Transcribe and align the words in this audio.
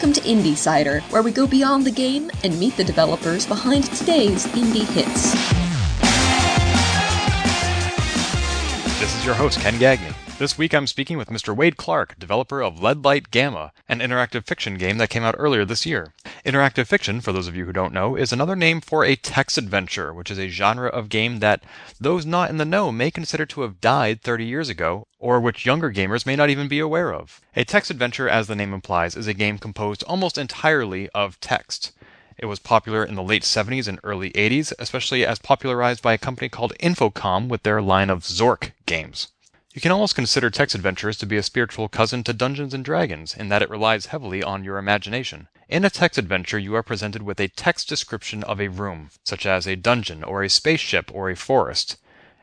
Welcome 0.00 0.22
to 0.22 0.30
Indiecider, 0.30 1.02
where 1.12 1.20
we 1.20 1.30
go 1.30 1.46
beyond 1.46 1.84
the 1.84 1.90
game 1.90 2.30
and 2.42 2.58
meet 2.58 2.74
the 2.78 2.84
developers 2.84 3.44
behind 3.44 3.84
today's 3.84 4.46
indie 4.46 4.88
hits. 4.94 5.32
This 8.98 9.14
is 9.14 9.26
your 9.26 9.34
host, 9.34 9.60
Ken 9.60 9.78
Gagne. 9.78 10.08
This 10.40 10.56
week 10.56 10.72
I'm 10.72 10.86
speaking 10.86 11.18
with 11.18 11.28
Mr. 11.28 11.54
Wade 11.54 11.76
Clarke, 11.76 12.18
developer 12.18 12.62
of 12.62 12.80
Leadlight 12.80 13.30
Gamma, 13.30 13.72
an 13.90 13.98
interactive 14.00 14.46
fiction 14.46 14.78
game 14.78 14.96
that 14.96 15.10
came 15.10 15.22
out 15.22 15.34
earlier 15.36 15.66
this 15.66 15.84
year. 15.84 16.14
Interactive 16.46 16.86
fiction, 16.86 17.20
for 17.20 17.30
those 17.30 17.46
of 17.46 17.54
you 17.54 17.66
who 17.66 17.74
don't 17.74 17.92
know, 17.92 18.16
is 18.16 18.32
another 18.32 18.56
name 18.56 18.80
for 18.80 19.04
a 19.04 19.16
text 19.16 19.58
adventure, 19.58 20.14
which 20.14 20.30
is 20.30 20.38
a 20.38 20.48
genre 20.48 20.88
of 20.88 21.10
game 21.10 21.40
that 21.40 21.62
those 22.00 22.24
not 22.24 22.48
in 22.48 22.56
the 22.56 22.64
know 22.64 22.90
may 22.90 23.10
consider 23.10 23.44
to 23.44 23.60
have 23.60 23.82
died 23.82 24.22
30 24.22 24.46
years 24.46 24.70
ago, 24.70 25.06
or 25.18 25.38
which 25.40 25.66
younger 25.66 25.92
gamers 25.92 26.24
may 26.24 26.36
not 26.36 26.48
even 26.48 26.68
be 26.68 26.78
aware 26.78 27.12
of. 27.12 27.42
A 27.54 27.66
text 27.66 27.90
adventure, 27.90 28.26
as 28.26 28.46
the 28.46 28.56
name 28.56 28.72
implies, 28.72 29.14
is 29.14 29.26
a 29.26 29.34
game 29.34 29.58
composed 29.58 30.02
almost 30.04 30.38
entirely 30.38 31.10
of 31.10 31.38
text. 31.40 31.92
It 32.38 32.46
was 32.46 32.60
popular 32.60 33.04
in 33.04 33.14
the 33.14 33.22
late 33.22 33.42
70s 33.42 33.86
and 33.86 34.00
early 34.02 34.30
80s, 34.30 34.72
especially 34.78 35.26
as 35.26 35.38
popularized 35.38 36.00
by 36.00 36.14
a 36.14 36.16
company 36.16 36.48
called 36.48 36.72
Infocom 36.80 37.48
with 37.48 37.62
their 37.62 37.82
line 37.82 38.08
of 38.08 38.22
Zork 38.22 38.70
games. 38.86 39.28
You 39.72 39.80
can 39.80 39.92
almost 39.92 40.16
consider 40.16 40.50
text 40.50 40.74
adventures 40.74 41.16
to 41.18 41.26
be 41.26 41.36
a 41.36 41.44
spiritual 41.44 41.88
cousin 41.88 42.24
to 42.24 42.32
Dungeons 42.32 42.74
and 42.74 42.84
Dragons 42.84 43.36
in 43.36 43.50
that 43.50 43.62
it 43.62 43.70
relies 43.70 44.06
heavily 44.06 44.42
on 44.42 44.64
your 44.64 44.78
imagination. 44.78 45.46
In 45.68 45.84
a 45.84 45.90
text 45.90 46.18
adventure, 46.18 46.58
you 46.58 46.74
are 46.74 46.82
presented 46.82 47.22
with 47.22 47.38
a 47.38 47.46
text 47.46 47.88
description 47.88 48.42
of 48.42 48.60
a 48.60 48.66
room, 48.66 49.10
such 49.22 49.46
as 49.46 49.68
a 49.68 49.76
dungeon 49.76 50.24
or 50.24 50.42
a 50.42 50.48
spaceship 50.48 51.08
or 51.14 51.30
a 51.30 51.36
forest. 51.36 51.98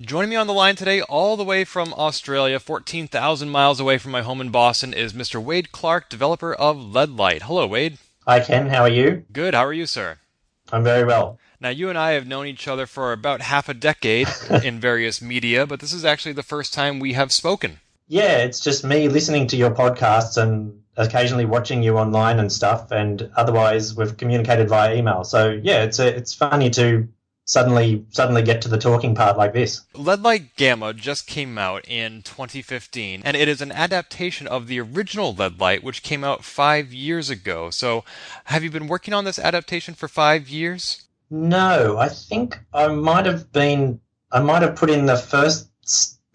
Joining 0.00 0.30
me 0.30 0.36
on 0.36 0.46
the 0.46 0.54
line 0.54 0.76
today, 0.76 1.02
all 1.02 1.36
the 1.36 1.44
way 1.44 1.62
from 1.62 1.92
Australia, 1.92 2.58
14,000 2.58 3.50
miles 3.50 3.78
away 3.80 3.98
from 3.98 4.12
my 4.12 4.22
home 4.22 4.40
in 4.40 4.48
Boston, 4.48 4.94
is 4.94 5.12
Mr. 5.12 5.42
Wade 5.42 5.72
Clarke, 5.72 6.08
developer 6.08 6.54
of 6.54 6.78
Leadlight. 6.78 7.42
Hello, 7.42 7.66
Wade. 7.66 7.98
Hi, 8.26 8.40
Ken. 8.40 8.70
How 8.70 8.80
are 8.80 8.88
you? 8.88 9.26
Good. 9.30 9.52
How 9.52 9.66
are 9.66 9.74
you, 9.74 9.84
sir? 9.84 10.16
I'm 10.72 10.82
very 10.82 11.04
well. 11.04 11.38
Now, 11.60 11.68
you 11.68 11.90
and 11.90 11.98
I 11.98 12.12
have 12.12 12.26
known 12.26 12.46
each 12.46 12.66
other 12.66 12.86
for 12.86 13.12
about 13.12 13.42
half 13.42 13.68
a 13.68 13.74
decade 13.74 14.26
in 14.64 14.80
various 14.80 15.20
media, 15.20 15.66
but 15.66 15.80
this 15.80 15.92
is 15.92 16.02
actually 16.02 16.32
the 16.32 16.42
first 16.42 16.72
time 16.72 16.98
we 16.98 17.12
have 17.12 17.30
spoken. 17.30 17.80
Yeah, 18.08 18.38
it's 18.38 18.60
just 18.60 18.82
me 18.86 19.10
listening 19.10 19.48
to 19.48 19.56
your 19.58 19.70
podcasts 19.70 20.42
and 20.42 20.82
occasionally 20.96 21.44
watching 21.44 21.82
you 21.82 21.98
online 21.98 22.40
and 22.40 22.50
stuff, 22.50 22.90
and 22.90 23.30
otherwise 23.36 23.94
we've 23.94 24.16
communicated 24.16 24.70
via 24.70 24.94
email. 24.94 25.24
So 25.24 25.60
yeah, 25.62 25.82
it's 25.82 25.98
a, 25.98 26.06
it's 26.06 26.32
funny 26.32 26.70
to 26.70 27.06
suddenly 27.44 28.04
suddenly 28.10 28.42
get 28.42 28.62
to 28.62 28.68
the 28.68 28.78
talking 28.78 29.14
part 29.14 29.36
like 29.36 29.52
this. 29.52 29.82
Lead 29.94 30.22
Light 30.22 30.56
Gamma 30.56 30.94
just 30.94 31.26
came 31.26 31.58
out 31.58 31.84
in 31.88 32.22
2015, 32.22 33.22
and 33.24 33.36
it 33.36 33.48
is 33.48 33.60
an 33.60 33.72
adaptation 33.72 34.46
of 34.46 34.66
the 34.66 34.80
original 34.80 35.34
Lead 35.34 35.58
Light, 35.60 35.82
which 35.82 36.02
came 36.02 36.24
out 36.24 36.44
five 36.44 36.92
years 36.92 37.30
ago. 37.30 37.70
So, 37.70 38.04
have 38.44 38.62
you 38.62 38.70
been 38.70 38.86
working 38.86 39.14
on 39.14 39.24
this 39.24 39.38
adaptation 39.38 39.94
for 39.94 40.08
five 40.08 40.48
years? 40.48 41.04
No, 41.30 41.96
I 41.98 42.08
think 42.08 42.58
I 42.72 42.88
might 42.88 43.26
have 43.26 43.52
been. 43.52 44.00
I 44.32 44.40
might 44.40 44.62
have 44.62 44.76
put 44.76 44.90
in 44.90 45.06
the 45.06 45.16
first, 45.16 45.68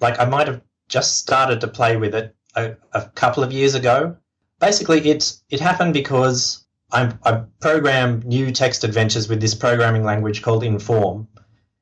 like 0.01 0.19
I 0.19 0.25
might 0.25 0.47
have 0.47 0.61
just 0.89 1.17
started 1.17 1.61
to 1.61 1.67
play 1.67 1.95
with 1.97 2.13
it 2.13 2.35
a, 2.55 2.75
a 2.93 3.03
couple 3.09 3.43
of 3.43 3.51
years 3.51 3.75
ago. 3.75 4.17
Basically, 4.59 4.99
it's 5.09 5.43
it 5.49 5.59
happened 5.59 5.93
because 5.93 6.64
I, 6.91 7.13
I 7.23 7.43
program 7.59 8.21
new 8.25 8.51
text 8.51 8.83
adventures 8.83 9.27
with 9.27 9.41
this 9.41 9.55
programming 9.55 10.03
language 10.03 10.41
called 10.41 10.63
Inform. 10.63 11.27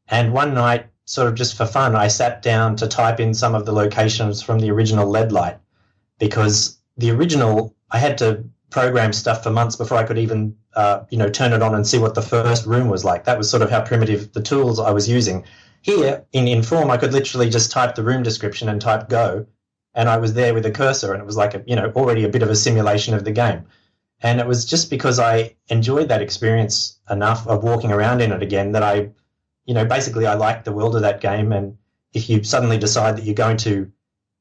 And 0.08 0.34
one 0.34 0.54
night, 0.54 0.88
sort 1.06 1.28
of 1.28 1.36
just 1.36 1.56
for 1.56 1.66
fun, 1.66 1.96
I 1.96 2.08
sat 2.08 2.42
down 2.42 2.76
to 2.78 2.88
type 2.88 3.20
in 3.20 3.34
some 3.34 3.56
of 3.56 3.66
the 3.66 3.74
locations 3.74 4.42
from 4.42 4.60
the 4.60 4.72
original 4.72 5.10
Leadlight 5.10 5.58
because 6.20 6.78
the 6.98 7.12
original, 7.12 7.76
I 7.92 7.98
had 7.98 8.18
to 8.20 8.44
program 8.70 9.14
stuff 9.14 9.44
for 9.44 9.52
months 9.52 9.76
before 9.76 9.98
I 9.98 10.04
could 10.04 10.18
even, 10.18 10.56
uh, 10.76 11.04
you 11.10 11.18
know, 11.18 11.30
turn 11.30 11.54
it 11.54 11.62
on 11.62 11.76
and 11.76 11.86
see 11.86 12.00
what 12.00 12.16
the 12.16 12.22
first 12.22 12.66
room 12.66 12.88
was 12.88 13.06
like. 13.06 13.26
That 13.26 13.38
was 13.38 13.50
sort 13.50 13.62
of 13.62 13.70
how 13.70 13.82
primitive 13.82 14.34
the 14.34 14.42
tools 14.42 14.80
I 14.80 14.92
was 14.92 15.08
using. 15.08 15.46
Here 15.82 16.24
in 16.32 16.48
Inform, 16.48 16.90
I 16.90 16.98
could 16.98 17.14
literally 17.14 17.50
just 17.50 17.72
type 17.72 17.96
the 17.96 18.04
room 18.04 18.24
description 18.24 18.70
and 18.70 18.82
type 18.82 19.10
go, 19.10 19.46
and 19.94 20.10
I 20.10 20.18
was 20.18 20.34
there 20.34 20.54
with 20.54 20.66
a 20.66 20.72
cursor, 20.72 21.14
and 21.14 21.22
it 21.22 21.26
was 21.26 21.38
like 21.38 21.54
a, 21.54 21.64
you 21.68 21.76
know, 21.76 21.92
already 21.96 22.24
a 22.24 22.30
bit 22.30 22.42
of 22.42 22.50
a 22.50 22.56
simulation 22.56 23.14
of 23.14 23.26
the 23.26 23.32
game. 23.32 23.66
And 24.24 24.40
it 24.40 24.48
was 24.48 24.64
just 24.64 24.90
because 24.90 25.20
I 25.20 25.56
enjoyed 25.68 26.08
that 26.08 26.22
experience 26.22 26.98
enough 27.10 27.46
of 27.46 27.64
walking 27.64 27.92
around 27.92 28.22
in 28.22 28.32
it 28.32 28.42
again 28.42 28.72
that 28.72 28.82
I, 28.82 29.12
you 29.66 29.74
know, 29.74 29.86
basically 29.86 30.26
I 30.26 30.36
liked 30.36 30.64
the 30.64 30.72
world 30.72 30.96
of 30.96 31.02
that 31.02 31.20
game. 31.20 31.52
And 31.52 31.78
if 32.14 32.30
you 32.30 32.42
suddenly 32.44 32.78
decide 32.78 33.18
that 33.18 33.26
you're 33.26 33.36
going 33.36 33.58
to 33.58 33.92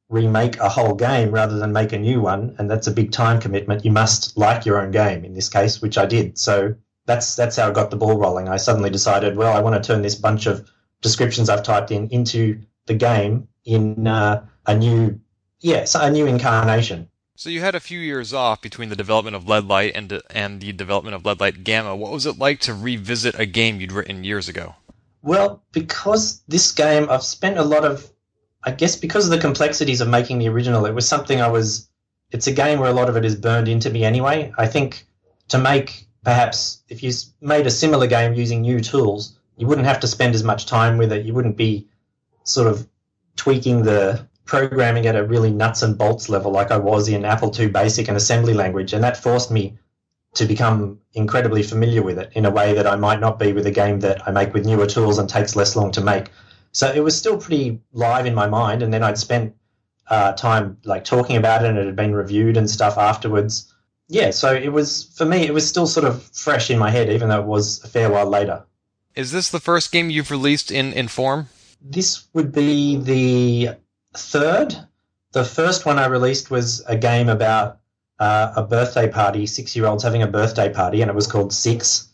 remake 0.08 0.56
a 0.58 0.68
whole 0.68 0.94
game 0.94 1.32
rather 1.32 1.58
than 1.58 1.72
make 1.72 1.92
a 1.92 1.98
new 1.98 2.20
one, 2.20 2.54
and 2.58 2.70
that's 2.70 2.86
a 2.86 2.92
big 2.92 3.10
time 3.10 3.40
commitment, 3.40 3.84
you 3.84 3.90
must 3.90 4.36
like 4.36 4.64
your 4.64 4.80
own 4.80 4.92
game 4.92 5.24
in 5.24 5.34
this 5.34 5.48
case, 5.48 5.82
which 5.82 5.98
I 5.98 6.06
did. 6.06 6.38
So 6.38 6.76
that's 7.06 7.34
that's 7.34 7.56
how 7.56 7.68
I 7.68 7.72
got 7.72 7.90
the 7.90 7.96
ball 7.96 8.18
rolling. 8.18 8.48
I 8.48 8.58
suddenly 8.58 8.90
decided, 8.90 9.36
well, 9.36 9.52
I 9.52 9.60
want 9.60 9.82
to 9.82 9.86
turn 9.86 10.02
this 10.02 10.14
bunch 10.14 10.46
of 10.46 10.70
descriptions 11.00 11.48
I've 11.48 11.64
typed 11.64 11.90
in 11.90 12.08
into 12.10 12.60
the 12.86 12.94
game 12.94 13.48
in 13.64 14.06
uh, 14.06 14.46
a 14.66 14.76
new, 14.76 15.18
yes, 15.60 15.96
a 15.96 16.10
new 16.10 16.26
incarnation. 16.26 17.08
So 17.34 17.48
you 17.50 17.60
had 17.60 17.74
a 17.74 17.80
few 17.80 17.98
years 17.98 18.34
off 18.34 18.60
between 18.60 18.88
the 18.88 18.96
development 18.96 19.36
of 19.36 19.48
Lead 19.48 19.64
Light 19.64 19.92
and 19.94 20.20
and 20.30 20.60
the 20.60 20.72
development 20.72 21.16
of 21.16 21.24
Lead 21.24 21.40
Light 21.40 21.64
Gamma. 21.64 21.96
What 21.96 22.12
was 22.12 22.26
it 22.26 22.38
like 22.38 22.60
to 22.60 22.74
revisit 22.74 23.38
a 23.38 23.46
game 23.46 23.80
you'd 23.80 23.92
written 23.92 24.22
years 24.22 24.48
ago? 24.48 24.74
Well, 25.22 25.62
because 25.72 26.42
this 26.48 26.72
game, 26.72 27.08
I've 27.08 27.22
spent 27.22 27.56
a 27.56 27.62
lot 27.62 27.84
of, 27.84 28.10
I 28.64 28.72
guess, 28.72 28.96
because 28.96 29.24
of 29.24 29.30
the 29.30 29.38
complexities 29.38 30.00
of 30.00 30.08
making 30.08 30.38
the 30.38 30.48
original, 30.48 30.84
it 30.84 30.94
was 30.94 31.08
something 31.08 31.40
I 31.40 31.48
was. 31.48 31.88
It's 32.32 32.46
a 32.46 32.52
game 32.52 32.80
where 32.80 32.90
a 32.90 32.94
lot 32.94 33.08
of 33.08 33.16
it 33.16 33.24
is 33.24 33.34
burned 33.36 33.68
into 33.68 33.90
me 33.90 34.04
anyway. 34.04 34.52
I 34.58 34.66
think 34.66 35.06
to 35.48 35.58
make 35.58 36.06
perhaps 36.24 36.82
if 36.88 37.02
you 37.02 37.12
made 37.40 37.66
a 37.66 37.70
similar 37.70 38.06
game 38.06 38.34
using 38.34 38.62
new 38.62 38.80
tools, 38.80 39.38
you 39.56 39.66
wouldn't 39.66 39.86
have 39.86 40.00
to 40.00 40.06
spend 40.06 40.34
as 40.34 40.44
much 40.44 40.66
time 40.66 40.98
with 40.98 41.12
it. 41.12 41.24
You 41.26 41.34
wouldn't 41.34 41.56
be 41.56 41.88
sort 42.44 42.68
of 42.68 42.86
tweaking 43.36 43.82
the 43.82 44.26
programming 44.52 45.06
at 45.06 45.16
a 45.16 45.24
really 45.24 45.50
nuts 45.50 45.80
and 45.80 45.96
bolts 45.96 46.28
level 46.28 46.52
like 46.52 46.70
I 46.70 46.76
was 46.76 47.08
in 47.08 47.24
Apple 47.24 47.50
II 47.58 47.68
Basic 47.68 48.06
and 48.06 48.18
assembly 48.18 48.52
language, 48.52 48.92
and 48.92 49.02
that 49.02 49.16
forced 49.16 49.50
me 49.50 49.78
to 50.34 50.44
become 50.44 50.98
incredibly 51.14 51.62
familiar 51.62 52.02
with 52.02 52.18
it 52.18 52.30
in 52.34 52.44
a 52.44 52.50
way 52.50 52.74
that 52.74 52.86
I 52.86 52.96
might 52.96 53.18
not 53.18 53.38
be 53.38 53.54
with 53.54 53.66
a 53.66 53.70
game 53.70 54.00
that 54.00 54.28
I 54.28 54.30
make 54.30 54.52
with 54.52 54.66
newer 54.66 54.86
tools 54.86 55.16
and 55.16 55.26
takes 55.26 55.56
less 55.56 55.74
long 55.74 55.90
to 55.92 56.02
make. 56.02 56.28
So 56.72 56.92
it 56.92 57.00
was 57.00 57.16
still 57.16 57.38
pretty 57.38 57.80
live 57.94 58.26
in 58.26 58.34
my 58.34 58.46
mind, 58.46 58.82
and 58.82 58.92
then 58.92 59.02
I'd 59.02 59.16
spent 59.16 59.56
uh, 60.08 60.32
time 60.32 60.76
like 60.84 61.04
talking 61.04 61.36
about 61.36 61.64
it, 61.64 61.70
and 61.70 61.78
it 61.78 61.86
had 61.86 61.96
been 61.96 62.14
reviewed 62.14 62.58
and 62.58 62.68
stuff 62.68 62.98
afterwards. 62.98 63.72
Yeah, 64.08 64.32
so 64.32 64.52
it 64.52 64.70
was 64.70 65.04
for 65.16 65.24
me. 65.24 65.46
It 65.46 65.54
was 65.54 65.66
still 65.66 65.86
sort 65.86 66.04
of 66.04 66.22
fresh 66.24 66.68
in 66.68 66.78
my 66.78 66.90
head, 66.90 67.08
even 67.08 67.30
though 67.30 67.40
it 67.40 67.46
was 67.46 67.82
a 67.84 67.88
fair 67.88 68.10
while 68.10 68.28
later. 68.28 68.62
Is 69.14 69.32
this 69.32 69.48
the 69.48 69.60
first 69.60 69.90
game 69.90 70.10
you've 70.10 70.30
released 70.30 70.70
in 70.70 70.92
Inform? 70.92 71.48
This 71.80 72.24
would 72.34 72.52
be 72.52 72.96
the 72.96 73.76
third. 74.14 74.76
The 75.32 75.44
first 75.44 75.86
one 75.86 75.98
I 75.98 76.06
released 76.06 76.50
was 76.50 76.80
a 76.86 76.96
game 76.96 77.28
about 77.28 77.78
uh, 78.18 78.52
a 78.56 78.62
birthday 78.62 79.08
party, 79.08 79.46
six 79.46 79.74
year 79.74 79.86
olds 79.86 80.04
having 80.04 80.22
a 80.22 80.26
birthday 80.26 80.72
party, 80.72 81.02
and 81.02 81.10
it 81.10 81.14
was 81.14 81.26
called 81.26 81.52
Six. 81.52 82.08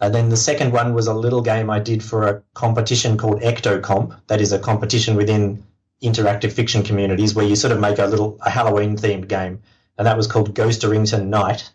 And 0.00 0.14
then 0.14 0.28
the 0.28 0.36
second 0.36 0.72
one 0.72 0.92
was 0.92 1.06
a 1.06 1.14
little 1.14 1.40
game 1.40 1.70
I 1.70 1.78
did 1.78 2.02
for 2.02 2.28
a 2.28 2.42
competition 2.54 3.16
called 3.16 3.40
Ectocomp. 3.40 4.14
That 4.26 4.40
is 4.40 4.52
a 4.52 4.58
competition 4.58 5.16
within 5.16 5.64
interactive 6.02 6.52
fiction 6.52 6.82
communities 6.82 7.34
where 7.34 7.46
you 7.46 7.56
sort 7.56 7.72
of 7.72 7.80
make 7.80 7.98
a 7.98 8.06
little 8.06 8.38
a 8.44 8.50
Halloween 8.50 8.96
themed 8.96 9.28
game, 9.28 9.62
and 9.96 10.06
that 10.06 10.16
was 10.16 10.26
called 10.26 10.54
Ghosterington 10.54 11.28
Night. 11.28 11.70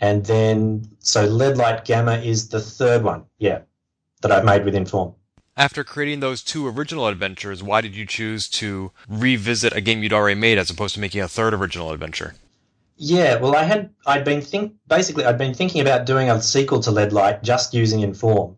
And 0.00 0.24
then 0.26 0.88
so 0.98 1.24
Lead 1.24 1.56
Light 1.56 1.84
Gamma 1.84 2.18
is 2.18 2.48
the 2.48 2.60
third 2.60 3.02
one, 3.02 3.24
yeah, 3.38 3.60
that 4.20 4.30
I've 4.30 4.44
made 4.44 4.64
with 4.64 4.74
Inform. 4.74 5.14
After 5.58 5.84
creating 5.84 6.20
those 6.20 6.42
two 6.42 6.68
original 6.68 7.08
adventures, 7.08 7.62
why 7.62 7.80
did 7.80 7.96
you 7.96 8.04
choose 8.04 8.46
to 8.50 8.92
revisit 9.08 9.74
a 9.74 9.80
game 9.80 10.02
you'd 10.02 10.12
already 10.12 10.38
made 10.38 10.58
as 10.58 10.68
opposed 10.68 10.94
to 10.96 11.00
making 11.00 11.22
a 11.22 11.28
third 11.28 11.54
original 11.54 11.92
adventure? 11.92 12.34
Yeah, 12.98 13.36
well, 13.36 13.56
I 13.56 13.62
had 13.62 13.88
I'd 14.06 14.24
been 14.24 14.42
think 14.42 14.74
basically 14.86 15.24
I'd 15.24 15.38
been 15.38 15.54
thinking 15.54 15.80
about 15.80 16.04
doing 16.04 16.30
a 16.30 16.42
sequel 16.42 16.80
to 16.80 16.90
Lead 16.90 17.12
Light 17.12 17.42
just 17.42 17.72
using 17.72 18.00
Inform, 18.00 18.56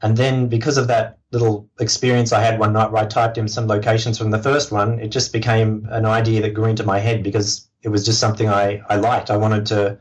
and 0.00 0.16
then 0.16 0.48
because 0.48 0.78
of 0.78 0.88
that 0.88 1.18
little 1.30 1.68
experience 1.78 2.32
I 2.32 2.42
had 2.42 2.58
one 2.58 2.72
night 2.72 2.90
where 2.90 3.04
I 3.04 3.06
typed 3.06 3.38
in 3.38 3.46
some 3.46 3.68
locations 3.68 4.18
from 4.18 4.32
the 4.32 4.42
first 4.42 4.72
one, 4.72 4.98
it 4.98 5.08
just 5.08 5.32
became 5.32 5.86
an 5.90 6.06
idea 6.06 6.42
that 6.42 6.54
grew 6.54 6.64
into 6.64 6.84
my 6.84 6.98
head 6.98 7.22
because 7.22 7.68
it 7.82 7.88
was 7.88 8.04
just 8.04 8.18
something 8.18 8.48
I, 8.48 8.82
I 8.88 8.96
liked. 8.96 9.30
I 9.30 9.36
wanted 9.36 9.66
to 9.66 9.98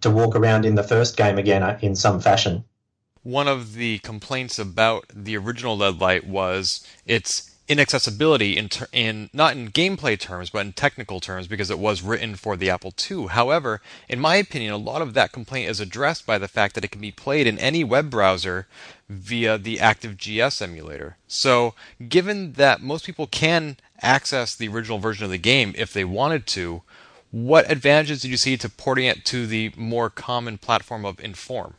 to 0.00 0.10
walk 0.10 0.36
around 0.36 0.64
in 0.64 0.74
the 0.74 0.82
first 0.82 1.18
game 1.18 1.36
again 1.36 1.62
uh, 1.62 1.78
in 1.82 1.96
some 1.96 2.20
fashion 2.20 2.64
one 3.26 3.48
of 3.48 3.74
the 3.74 3.98
complaints 3.98 4.56
about 4.56 5.04
the 5.12 5.36
original 5.36 5.76
Lead 5.76 6.00
Light 6.00 6.24
was 6.24 6.86
its 7.06 7.50
inaccessibility 7.66 8.56
in, 8.56 8.68
ter- 8.68 8.86
in 8.92 9.28
not 9.32 9.56
in 9.56 9.68
gameplay 9.72 10.16
terms 10.16 10.48
but 10.48 10.64
in 10.64 10.72
technical 10.72 11.18
terms 11.18 11.48
because 11.48 11.68
it 11.68 11.80
was 11.80 12.02
written 12.02 12.36
for 12.36 12.56
the 12.56 12.70
Apple 12.70 12.94
II. 13.10 13.26
However, 13.26 13.82
in 14.08 14.20
my 14.20 14.36
opinion, 14.36 14.72
a 14.72 14.76
lot 14.76 15.02
of 15.02 15.12
that 15.14 15.32
complaint 15.32 15.68
is 15.68 15.80
addressed 15.80 16.24
by 16.24 16.38
the 16.38 16.46
fact 16.46 16.76
that 16.76 16.84
it 16.84 16.92
can 16.92 17.00
be 17.00 17.10
played 17.10 17.48
in 17.48 17.58
any 17.58 17.82
web 17.82 18.10
browser 18.10 18.68
via 19.08 19.58
the 19.58 19.78
ActiveGS 19.78 20.62
emulator. 20.62 21.16
So, 21.26 21.74
given 22.08 22.52
that 22.52 22.80
most 22.80 23.04
people 23.04 23.26
can 23.26 23.76
access 24.00 24.54
the 24.54 24.68
original 24.68 25.00
version 25.00 25.24
of 25.24 25.32
the 25.32 25.38
game 25.38 25.74
if 25.76 25.92
they 25.92 26.04
wanted 26.04 26.46
to, 26.46 26.82
what 27.32 27.68
advantages 27.68 28.22
did 28.22 28.30
you 28.30 28.36
see 28.36 28.56
to 28.56 28.68
porting 28.68 29.06
it 29.06 29.24
to 29.24 29.48
the 29.48 29.72
more 29.76 30.10
common 30.10 30.58
platform 30.58 31.04
of 31.04 31.18
Inform? 31.18 31.74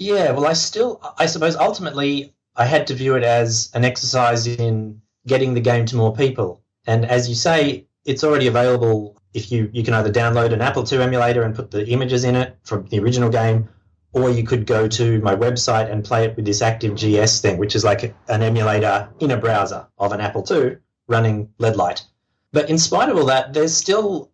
Yeah, 0.00 0.32
well, 0.32 0.46
I 0.46 0.54
still, 0.54 0.98
I 1.18 1.26
suppose 1.26 1.56
ultimately 1.56 2.32
I 2.56 2.64
had 2.64 2.86
to 2.86 2.94
view 2.94 3.16
it 3.16 3.22
as 3.22 3.70
an 3.74 3.84
exercise 3.84 4.46
in 4.46 5.02
getting 5.26 5.52
the 5.52 5.60
game 5.60 5.84
to 5.84 5.96
more 5.96 6.16
people. 6.16 6.62
And 6.86 7.04
as 7.04 7.28
you 7.28 7.34
say, 7.34 7.86
it's 8.06 8.24
already 8.24 8.46
available 8.46 9.20
if 9.34 9.52
you, 9.52 9.68
you 9.74 9.84
can 9.84 9.92
either 9.92 10.10
download 10.10 10.54
an 10.54 10.62
Apple 10.62 10.90
II 10.90 11.02
emulator 11.02 11.42
and 11.42 11.54
put 11.54 11.70
the 11.70 11.86
images 11.86 12.24
in 12.24 12.34
it 12.34 12.56
from 12.64 12.86
the 12.86 12.98
original 12.98 13.28
game, 13.28 13.68
or 14.14 14.30
you 14.30 14.42
could 14.42 14.64
go 14.64 14.88
to 14.88 15.20
my 15.20 15.36
website 15.36 15.92
and 15.92 16.02
play 16.02 16.24
it 16.24 16.34
with 16.34 16.46
this 16.46 16.62
active 16.62 16.94
GS 16.94 17.42
thing, 17.42 17.58
which 17.58 17.76
is 17.76 17.84
like 17.84 18.02
an 18.28 18.42
emulator 18.42 19.06
in 19.20 19.30
a 19.30 19.36
browser 19.36 19.86
of 19.98 20.12
an 20.12 20.22
Apple 20.22 20.46
II 20.50 20.78
running 21.08 21.50
Leadlight. 21.58 22.06
But 22.52 22.70
in 22.70 22.78
spite 22.78 23.10
of 23.10 23.18
all 23.18 23.26
that, 23.26 23.52
there's 23.52 23.76
still, 23.76 24.30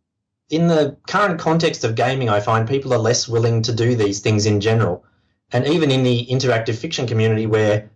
in 0.48 0.68
the 0.68 0.96
current 1.08 1.40
context 1.40 1.82
of 1.82 1.96
gaming, 1.96 2.28
I 2.28 2.38
find 2.38 2.68
people 2.68 2.94
are 2.94 2.98
less 2.98 3.26
willing 3.26 3.62
to 3.62 3.74
do 3.74 3.96
these 3.96 4.20
things 4.20 4.46
in 4.46 4.60
general 4.60 5.04
and 5.52 5.66
even 5.66 5.90
in 5.90 6.02
the 6.02 6.26
interactive 6.26 6.76
fiction 6.76 7.06
community 7.06 7.46
where 7.46 7.90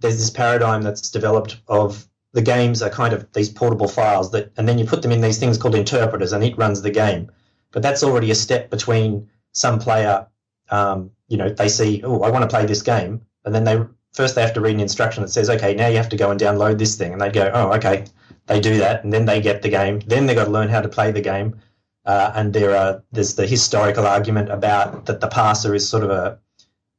there's 0.00 0.18
this 0.18 0.30
paradigm 0.30 0.82
that's 0.82 1.10
developed 1.10 1.60
of 1.68 2.06
the 2.32 2.42
games 2.42 2.82
are 2.82 2.90
kind 2.90 3.14
of 3.14 3.30
these 3.32 3.48
portable 3.48 3.88
files 3.88 4.30
that 4.32 4.52
and 4.56 4.68
then 4.68 4.78
you 4.78 4.84
put 4.84 5.02
them 5.02 5.12
in 5.12 5.20
these 5.20 5.38
things 5.38 5.56
called 5.56 5.74
interpreters 5.74 6.32
and 6.32 6.44
it 6.44 6.58
runs 6.58 6.82
the 6.82 6.90
game. 6.90 7.30
But 7.72 7.82
that's 7.82 8.02
already 8.02 8.30
a 8.30 8.34
step 8.34 8.70
between 8.70 9.28
some 9.52 9.78
player 9.78 10.26
um, 10.70 11.10
you 11.28 11.36
know 11.36 11.48
they 11.48 11.68
see 11.68 12.02
oh 12.04 12.20
i 12.22 12.30
want 12.30 12.42
to 12.42 12.48
play 12.48 12.66
this 12.66 12.82
game 12.82 13.20
and 13.44 13.54
then 13.54 13.64
they 13.64 13.80
first 14.12 14.34
they 14.34 14.42
have 14.42 14.52
to 14.54 14.60
read 14.60 14.74
an 14.74 14.80
instruction 14.80 15.22
that 15.22 15.28
says 15.28 15.48
okay 15.48 15.74
now 15.74 15.86
you 15.86 15.96
have 15.96 16.08
to 16.08 16.16
go 16.16 16.30
and 16.30 16.40
download 16.40 16.78
this 16.78 16.96
thing. 16.96 17.12
And 17.12 17.20
they 17.20 17.30
go 17.30 17.50
oh 17.54 17.72
okay. 17.74 18.04
They 18.46 18.60
do 18.60 18.78
that 18.78 19.02
and 19.02 19.12
then 19.12 19.24
they 19.24 19.40
get 19.40 19.62
the 19.62 19.68
game. 19.68 20.00
Then 20.00 20.26
they've 20.26 20.36
got 20.36 20.44
to 20.44 20.50
learn 20.50 20.68
how 20.68 20.80
to 20.80 20.88
play 20.88 21.10
the 21.10 21.20
game. 21.20 21.60
Uh, 22.04 22.30
and 22.36 22.52
there 22.52 22.76
are 22.76 23.02
there's 23.10 23.34
the 23.34 23.46
historical 23.46 24.06
argument 24.06 24.50
about 24.50 25.06
that 25.06 25.20
the 25.20 25.28
parser 25.28 25.74
is 25.74 25.88
sort 25.88 26.04
of 26.04 26.10
a 26.10 26.38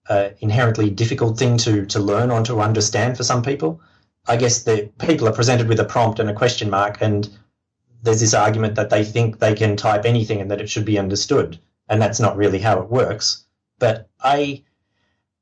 uh, 0.09 0.29
inherently 0.39 0.89
difficult 0.89 1.37
thing 1.37 1.57
to 1.57 1.85
to 1.85 1.99
learn 1.99 2.31
or 2.31 2.43
to 2.43 2.61
understand 2.61 3.17
for 3.17 3.23
some 3.23 3.41
people. 3.41 3.81
I 4.27 4.35
guess 4.35 4.63
the 4.63 4.89
people 4.99 5.27
are 5.27 5.33
presented 5.33 5.67
with 5.67 5.79
a 5.79 5.85
prompt 5.85 6.19
and 6.19 6.29
a 6.29 6.33
question 6.33 6.69
mark, 6.69 6.97
and 7.01 7.29
there's 8.03 8.19
this 8.19 8.33
argument 8.33 8.75
that 8.75 8.89
they 8.89 9.03
think 9.03 9.39
they 9.39 9.55
can 9.55 9.75
type 9.75 10.05
anything 10.05 10.41
and 10.41 10.51
that 10.51 10.61
it 10.61 10.69
should 10.69 10.85
be 10.85 10.99
understood, 10.99 11.59
and 11.87 12.01
that's 12.01 12.19
not 12.19 12.37
really 12.37 12.59
how 12.59 12.79
it 12.81 12.89
works. 12.89 13.45
But 13.79 14.09
I, 14.21 14.63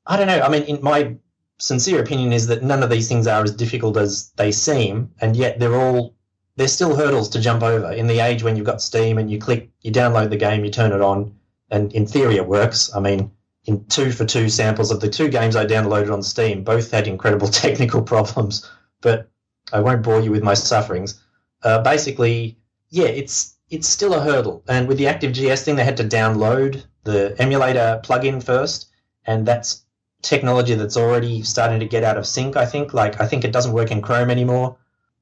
I 0.05 0.17
don't 0.17 0.27
know. 0.27 0.41
I 0.41 0.49
mean, 0.49 0.63
in 0.63 0.79
my 0.81 1.15
sincere 1.57 2.01
opinion 2.01 2.33
is 2.33 2.47
that 2.47 2.63
none 2.63 2.83
of 2.83 2.89
these 2.89 3.07
things 3.07 3.27
are 3.27 3.43
as 3.43 3.55
difficult 3.55 3.97
as 3.97 4.31
they 4.35 4.51
seem, 4.51 5.11
and 5.21 5.35
yet 5.35 5.59
they're 5.59 5.75
all 5.75 6.15
they're 6.57 6.67
still 6.67 6.95
hurdles 6.95 7.29
to 7.29 7.41
jump 7.41 7.63
over 7.63 7.91
in 7.91 8.07
the 8.07 8.19
age 8.19 8.43
when 8.43 8.55
you've 8.55 8.65
got 8.65 8.81
Steam 8.81 9.17
and 9.17 9.29
you 9.29 9.37
click, 9.37 9.69
you 9.81 9.91
download 9.91 10.29
the 10.29 10.37
game, 10.37 10.63
you 10.63 10.71
turn 10.71 10.93
it 10.93 11.01
on, 11.01 11.35
and 11.69 11.91
in 11.93 12.07
theory 12.07 12.37
it 12.37 12.47
works. 12.47 12.93
I 12.95 12.99
mean, 12.99 13.31
in 13.65 13.85
two 13.85 14.11
for 14.11 14.25
two 14.25 14.49
samples 14.49 14.91
of 14.91 14.99
the 14.99 15.09
two 15.09 15.27
games 15.27 15.55
I 15.55 15.65
downloaded 15.65 16.13
on 16.13 16.21
Steam, 16.21 16.63
both 16.63 16.91
had 16.91 17.07
incredible 17.07 17.47
technical 17.63 18.01
problems, 18.01 18.69
but 19.01 19.29
I 19.73 19.79
won't 19.79 20.03
bore 20.03 20.21
you 20.21 20.31
with 20.31 20.43
my 20.43 20.53
sufferings. 20.53 21.21
Uh, 21.63 21.81
basically, 21.81 22.57
yeah, 22.89 23.07
it's 23.07 23.55
it's 23.69 23.87
still 23.87 24.13
a 24.13 24.21
hurdle. 24.21 24.63
And 24.67 24.87
with 24.87 24.97
the 24.97 25.05
ActiveGS 25.05 25.63
thing, 25.63 25.75
they 25.75 25.83
had 25.83 25.97
to 25.97 26.03
download 26.03 26.83
the 27.03 27.35
emulator 27.39 27.99
plugin 28.03 28.43
first, 28.43 28.89
and 29.25 29.45
that's 29.45 29.83
technology 30.21 30.75
that's 30.75 30.97
already 30.97 31.41
starting 31.43 31.79
to 31.79 31.85
get 31.85 32.03
out 32.03 32.17
of 32.17 32.27
sync. 32.27 32.55
I 32.55 32.65
think, 32.65 32.93
like 32.93 33.19
I 33.19 33.25
think 33.25 33.43
it 33.43 33.51
doesn't 33.51 33.73
work 33.73 33.91
in 33.91 34.01
Chrome 34.01 34.29
anymore. 34.29 34.77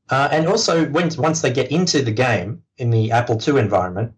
Uh, 0.09 0.27
and 0.31 0.47
also, 0.47 0.85
when, 0.89 1.09
once 1.17 1.41
they 1.41 1.51
get 1.51 1.71
into 1.71 2.01
the 2.01 2.11
game 2.11 2.63
in 2.77 2.89
the 2.89 3.11
Apple 3.11 3.39
II 3.41 3.57
environment, 3.57 4.13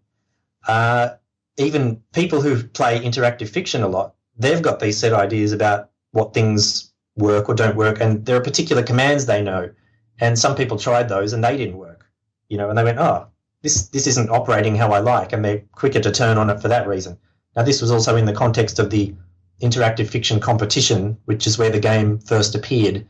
uh, 0.66 1.10
even 1.58 2.02
people 2.12 2.40
who 2.40 2.64
play 2.64 2.98
interactive 3.00 3.48
fiction 3.48 3.82
a 3.82 3.88
lot, 3.88 4.15
they've 4.38 4.62
got 4.62 4.80
these 4.80 4.98
set 4.98 5.12
ideas 5.12 5.52
about 5.52 5.90
what 6.12 6.34
things 6.34 6.92
work 7.16 7.48
or 7.48 7.54
don't 7.54 7.76
work, 7.76 8.00
and 8.00 8.24
there 8.26 8.36
are 8.36 8.42
particular 8.42 8.82
commands 8.82 9.26
they 9.26 9.42
know. 9.42 9.70
And 10.18 10.38
some 10.38 10.54
people 10.54 10.78
tried 10.78 11.08
those 11.08 11.32
and 11.32 11.44
they 11.44 11.56
didn't 11.56 11.76
work, 11.76 12.06
you 12.48 12.56
know, 12.56 12.68
and 12.68 12.78
they 12.78 12.84
went, 12.84 12.98
oh, 12.98 13.26
this 13.62 13.88
this 13.88 14.06
isn't 14.06 14.30
operating 14.30 14.76
how 14.76 14.92
I 14.92 15.00
like, 15.00 15.32
and 15.32 15.44
they're 15.44 15.62
quicker 15.72 16.00
to 16.00 16.10
turn 16.10 16.38
on 16.38 16.50
it 16.50 16.60
for 16.60 16.68
that 16.68 16.86
reason. 16.86 17.18
Now, 17.54 17.62
this 17.62 17.80
was 17.80 17.90
also 17.90 18.16
in 18.16 18.26
the 18.26 18.32
context 18.32 18.78
of 18.78 18.90
the 18.90 19.14
interactive 19.60 20.08
fiction 20.08 20.40
competition, 20.40 21.16
which 21.24 21.46
is 21.46 21.58
where 21.58 21.70
the 21.70 21.80
game 21.80 22.18
first 22.18 22.54
appeared. 22.54 23.06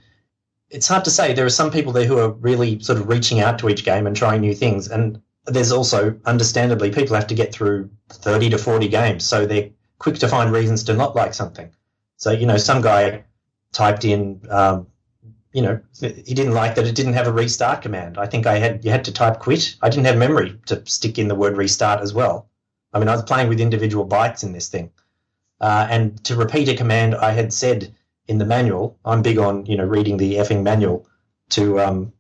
It's 0.71 0.89
hard 0.89 1.05
to 1.05 1.11
say. 1.11 1.33
There 1.33 1.47
are 1.47 1.51
some 1.51 1.71
people 1.71 1.93
there 1.93 2.07
who 2.07 2.19
are 2.19 2.31
really 2.31 2.81
sort 2.81 2.99
of 2.99 3.09
reaching 3.09 3.41
out 3.41 3.59
to 3.61 3.69
each 3.69 3.85
game 3.85 4.07
and 4.07 4.17
trying 4.17 4.41
new 4.41 4.55
things, 4.55 4.89
and 4.89 5.21
there's 5.47 5.73
also, 5.73 6.19
understandably, 6.25 6.91
people 6.91 7.15
have 7.15 7.29
to 7.29 7.35
get 7.35 7.53
through 7.53 7.89
30 8.11 8.51
to 8.51 8.59
40 8.59 8.89
games, 8.89 9.25
so 9.25 9.47
they're 9.47 9.71
quick 9.99 10.17
to 10.19 10.29
find 10.29 10.53
reasons 10.53 10.85
to 10.85 10.95
not 10.95 11.17
like 11.17 11.35
something. 11.35 11.71
So, 12.17 12.31
you 12.31 12.47
know, 12.47 12.57
some 12.57 12.83
guy 12.83 13.25
typed 13.73 14.05
in, 14.05 14.41
um, 14.51 14.87
you 15.53 15.63
know, 15.63 15.81
he 16.01 16.35
didn't 16.35 16.53
like 16.53 16.75
that 16.75 16.87
it 16.87 16.95
didn't 16.95 17.15
have 17.15 17.27
a 17.27 17.33
restart 17.33 17.83
command. 17.83 18.19
I 18.19 18.27
think 18.27 18.47
I 18.47 18.59
had 18.59 18.85
you 18.85 18.91
had 18.91 19.05
to 19.07 19.13
type 19.13 19.39
quit. 19.39 19.77
I 19.81 19.89
didn't 19.89 20.07
have 20.07 20.19
memory 20.19 20.59
to 20.67 20.85
stick 20.87 21.19
in 21.19 21.29
the 21.29 21.35
word 21.35 21.57
restart 21.57 22.01
as 22.03 22.13
well. 22.13 22.49
I 22.93 22.99
mean, 22.99 23.09
I 23.09 23.13
was 23.13 23.23
playing 23.23 23.49
with 23.49 23.61
individual 23.61 24.07
bytes 24.07 24.45
in 24.45 24.53
this 24.53 24.69
thing, 24.69 24.91
uh, 25.61 25.87
and 25.89 26.23
to 26.25 26.37
repeat 26.37 26.69
a 26.69 26.75
command, 26.75 27.15
I 27.15 27.33
had 27.33 27.53
said 27.53 27.95
in 28.29 28.39
the 28.39 28.45
manual. 28.45 28.99
I'm 29.05 29.23
big 29.23 29.39
on 29.39 29.65
you 29.65 29.79
know 29.79 29.85
reading 29.85 30.19
the 30.19 30.35
effing 30.35 30.63
manual 30.63 31.07
to 31.51 31.81
um, 31.81 32.13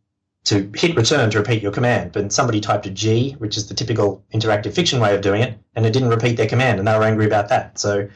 to 0.46 0.70
hit 0.76 0.96
return 0.96 1.28
to 1.30 1.38
repeat 1.38 1.62
your 1.62 1.72
command. 1.72 2.12
But 2.12 2.32
somebody 2.32 2.60
typed 2.60 2.86
a 2.86 2.90
G, 2.90 3.32
which 3.32 3.56
is 3.56 3.68
the 3.68 3.74
typical 3.74 4.24
interactive 4.32 4.74
fiction 4.74 5.00
way 5.00 5.14
of 5.14 5.20
doing 5.20 5.42
it, 5.42 5.58
and 5.74 5.84
it 5.84 5.92
didn't 5.92 6.08
repeat 6.08 6.36
their 6.36 6.48
command, 6.48 6.78
and 6.78 6.86
they 6.86 6.96
were 6.96 7.04
angry 7.04 7.26
about 7.26 7.48
that. 7.48 7.78
So 7.78 8.08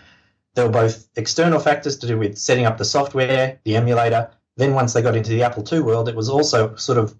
there 0.55 0.65
were 0.65 0.73
both 0.73 1.09
external 1.17 1.59
factors 1.59 1.99
to 1.99 2.07
do 2.07 2.19
with 2.19 2.39
setting 2.39 2.67
up 2.67 2.79
the 2.79 2.85
software, 2.85 3.59
the 3.65 3.77
emulator. 3.77 4.31
Then 4.57 4.75
once 4.75 4.93
they 4.93 5.03
got 5.03 5.17
into 5.17 5.31
the 5.31 5.43
Apple 5.43 5.65
II 5.71 5.81
world, 5.81 6.09
it 6.09 6.15
was 6.15 6.29
also 6.29 6.77
sort 6.77 6.99
of 6.99 7.15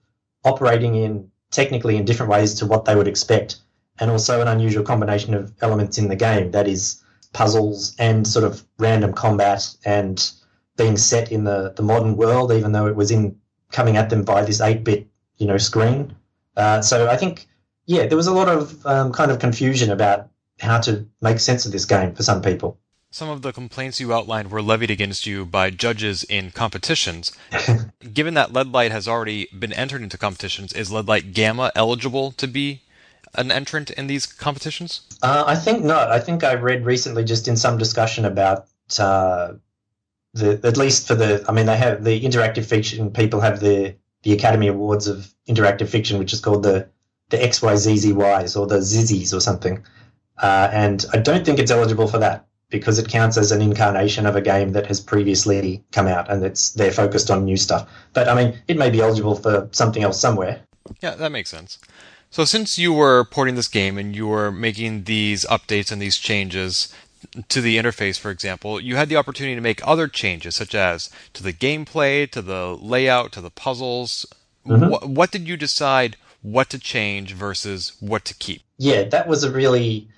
operating 0.45 0.95
in 0.95 1.31
technically 1.51 1.97
in 1.97 2.05
different 2.05 2.31
ways 2.31 2.55
to 2.55 2.67
what 2.67 2.85
they 2.85 2.95
would 2.95 3.09
expect, 3.09 3.57
and 3.99 4.13
also 4.13 4.41
an 4.41 4.49
unusual 4.49 4.85
combination 4.85 5.35
of 5.35 5.53
elements 5.61 5.99
in 5.99 6.09
the 6.09 6.17
game 6.17 6.53
that 6.53 6.69
is 6.69 7.03
puzzles 7.33 7.97
and 7.99 8.27
sort 8.27 8.45
of 8.45 8.65
random 8.79 9.13
combat 9.13 9.75
and 9.85 10.31
being 10.77 10.97
set 10.97 11.33
in 11.33 11.43
the, 11.45 11.73
the 11.77 11.83
modern 11.83 12.17
world, 12.17 12.53
even 12.53 12.71
though 12.71 12.87
it 12.87 12.97
was 12.97 13.11
in 13.11 13.40
coming 13.71 13.97
at 13.97 14.11
them 14.11 14.25
by 14.25 14.45
this 14.45 14.61
8-bit, 14.61 15.07
you 15.39 15.47
know, 15.47 15.59
screen. 15.59 16.15
Uh, 16.57 16.83
so 16.83 17.09
I 17.09 17.17
think, 17.17 17.47
yeah, 17.87 18.07
there 18.07 18.17
was 18.17 18.27
a 18.27 18.35
lot 18.35 18.49
of 18.49 18.85
um, 18.87 19.13
kind 19.13 19.31
of 19.31 19.39
confusion 19.39 19.91
about 19.91 20.29
how 20.61 20.81
to 20.81 21.07
make 21.21 21.39
sense 21.39 21.67
of 21.67 21.73
this 21.73 21.85
game 21.85 22.15
for 22.15 22.23
some 22.23 22.43
people. 22.43 22.79
Some 23.13 23.29
of 23.29 23.43
the 23.43 23.53
complaints 23.53 23.99
you 23.99 24.13
outlined 24.13 24.53
were 24.53 24.63
levied 24.63 24.91
against 24.91 25.27
you 25.27 25.45
by 25.45 25.71
judges 25.71 26.23
in 26.23 26.53
competitions. 26.53 27.33
Given 28.13 28.35
that 28.35 28.53
Leadlight 28.53 28.93
has 28.93 29.09
already 29.09 29.49
been 29.59 29.73
entered 29.73 30.03
into 30.03 30.17
competitions, 30.17 30.73
is 30.73 30.93
Leadlight 30.93 31.33
Gamma 31.33 31.73
eligible 31.75 32.31
to 32.33 32.47
be 32.47 32.83
an 33.35 33.51
entrant 33.51 33.91
in 33.91 34.07
these 34.07 34.27
competitions? 34.27 35.01
Uh, 35.23 35.43
I 35.45 35.57
think 35.57 35.83
not. 35.83 36.11
I 36.11 36.21
think 36.21 36.45
I 36.45 36.55
read 36.55 36.85
recently 36.85 37.25
just 37.25 37.49
in 37.49 37.57
some 37.57 37.79
discussion 37.79 38.25
about 38.25 38.67
uh, 38.99 39.55
the 40.35 40.61
at 40.65 40.77
least 40.77 41.07
for 41.07 41.15
the 41.15 41.45
I 41.49 41.53
mean 41.53 41.67
they 41.67 41.77
have 41.77 42.05
the 42.05 42.21
interactive 42.21 42.65
fiction 42.65 43.11
people 43.11 43.41
have 43.41 43.61
the 43.61 43.97
the 44.23 44.33
Academy 44.33 44.69
Awards 44.69 45.07
of 45.07 45.33
interactive 45.49 45.89
fiction, 45.89 46.19
which 46.19 46.33
is 46.33 46.41
called 46.41 46.63
the 46.63 46.89
the 47.31 47.39
XYZZYs 47.39 48.59
or 48.59 48.67
the 48.67 48.79
Zizzies 48.79 49.33
or 49.33 49.41
something. 49.41 49.85
Uh, 50.37 50.69
and 50.73 51.05
I 51.13 51.19
don't 51.19 51.45
think 51.45 51.59
it's 51.59 51.71
eligible 51.71 52.09
for 52.09 52.19
that 52.19 52.47
because 52.71 52.99
it 52.99 53.09
counts 53.09 53.37
as 53.37 53.53
an 53.53 53.63
incarnation 53.63 54.27
of 54.27 54.37
a 54.37 54.41
game 54.41 54.73
that 54.73 54.87
has 54.87 55.01
previously 55.01 55.85
come 55.93 56.07
out 56.07 56.31
and 56.31 56.45
it's 56.45 56.73
they're 56.73 56.93
focused 56.93 57.31
on 57.31 57.45
new 57.45 57.57
stuff. 57.57 57.89
But 58.13 58.29
I 58.29 58.35
mean, 58.35 58.59
it 58.69 58.77
may 58.77 58.91
be 58.91 59.01
eligible 59.01 59.37
for 59.37 59.69
something 59.73 60.03
else 60.03 60.21
somewhere. 60.21 60.61
Yeah, 61.01 61.15
that 61.15 61.33
makes 61.33 61.51
sense. 61.51 61.79
So 62.31 62.45
since 62.45 62.79
you 62.79 62.93
were 62.93 63.25
porting 63.25 63.57
this 63.57 63.69
game 63.69 63.99
and 63.99 64.15
you 64.15 64.29
were 64.29 64.53
making 64.53 65.05
these 65.05 65.45
updates 65.47 65.91
and 65.91 66.01
these 66.01 66.17
changes 66.17 66.95
to 67.49 67.61
the 67.61 67.77
interface, 67.77 68.19
for 68.19 68.31
example, 68.31 68.81
you 68.81 68.97
had 68.97 69.09
the 69.09 69.17
opportunity 69.17 69.55
to 69.55 69.61
make 69.61 69.87
other 69.87 70.09
changes, 70.09 70.57
such 70.57 70.75
as 70.75 71.11
to 71.35 71.43
the 71.43 71.53
gameplay, 71.53 72.31
to 72.31 72.43
the 72.43 72.77
layout, 72.81 73.33
to 73.33 73.41
the 73.41 73.51
puzzles. 73.51 74.27
Mm-hmm. 74.67 74.89
What, 74.89 75.09
what 75.09 75.31
did 75.31 75.49
you 75.49 75.57
decide 75.57 76.17
what 76.43 76.71
to 76.71 76.79
change 76.79 77.35
versus 77.35 77.97
what 78.01 78.25
to 78.27 78.35
keep? 78.35 78.63
Yeah, 78.79 79.05
that 79.05 79.29
was 79.29 79.45
a 79.45 79.51
really 79.53 80.09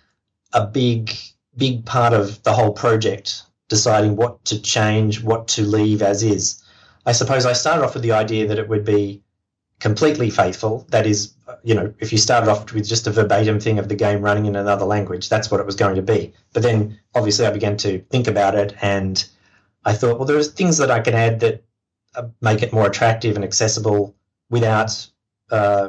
a 0.53 0.67
big, 0.67 1.13
big 1.57 1.85
part 1.85 2.13
of 2.13 2.43
the 2.43 2.53
whole 2.53 2.73
project, 2.73 3.43
deciding 3.69 4.17
what 4.17 4.45
to 4.47 4.61
change, 4.61 5.23
what 5.23 5.49
to 5.49 5.63
leave 5.63 6.03
as 6.03 6.23
is. 6.23 6.63
I 7.05 7.13
suppose 7.13 7.47
I 7.47 7.55
started 7.55 7.85
off 7.85 7.95
with 7.95 8.03
the 8.03 8.13
idea 8.13 8.47
that 8.49 8.59
it 8.59 8.69
would 8.69 8.85
be 8.85 9.22
completely 9.83 10.31
faithful. 10.31 10.87
That 10.91 11.07
is, 11.07 11.35
you 11.65 11.75
know, 11.75 11.93
if 11.99 12.13
you 12.13 12.19
started 12.19 12.49
off 12.49 12.73
with 12.73 12.87
just 12.87 13.09
a 13.09 13.11
verbatim 13.11 13.59
thing 13.59 13.81
of 13.81 13.89
the 13.89 13.97
game 13.97 14.23
running 14.23 14.47
in 14.47 14.55
another 14.55 14.85
language, 14.85 15.29
that's 15.29 15.51
what 15.51 15.59
it 15.59 15.67
was 15.67 15.75
going 15.75 15.97
to 15.97 16.03
be. 16.03 16.33
But 16.53 16.63
then 16.63 17.01
obviously 17.17 17.47
I 17.47 17.51
began 17.51 17.77
to 17.79 17.99
think 17.99 18.29
about 18.29 18.55
it 18.55 18.77
and 18.81 19.23
I 19.85 19.95
thought, 19.95 20.19
well, 20.19 20.25
there's 20.25 20.53
things 20.53 20.79
that 20.79 20.93
I 20.93 21.01
can 21.01 21.15
add 21.15 21.41
that 21.41 21.65
uh, 22.15 22.29
make 22.41 22.63
it 22.63 22.73
more 22.73 22.87
attractive 22.87 23.35
and 23.35 23.45
accessible 23.45 24.15
without 24.49 25.05
uh, 25.51 25.89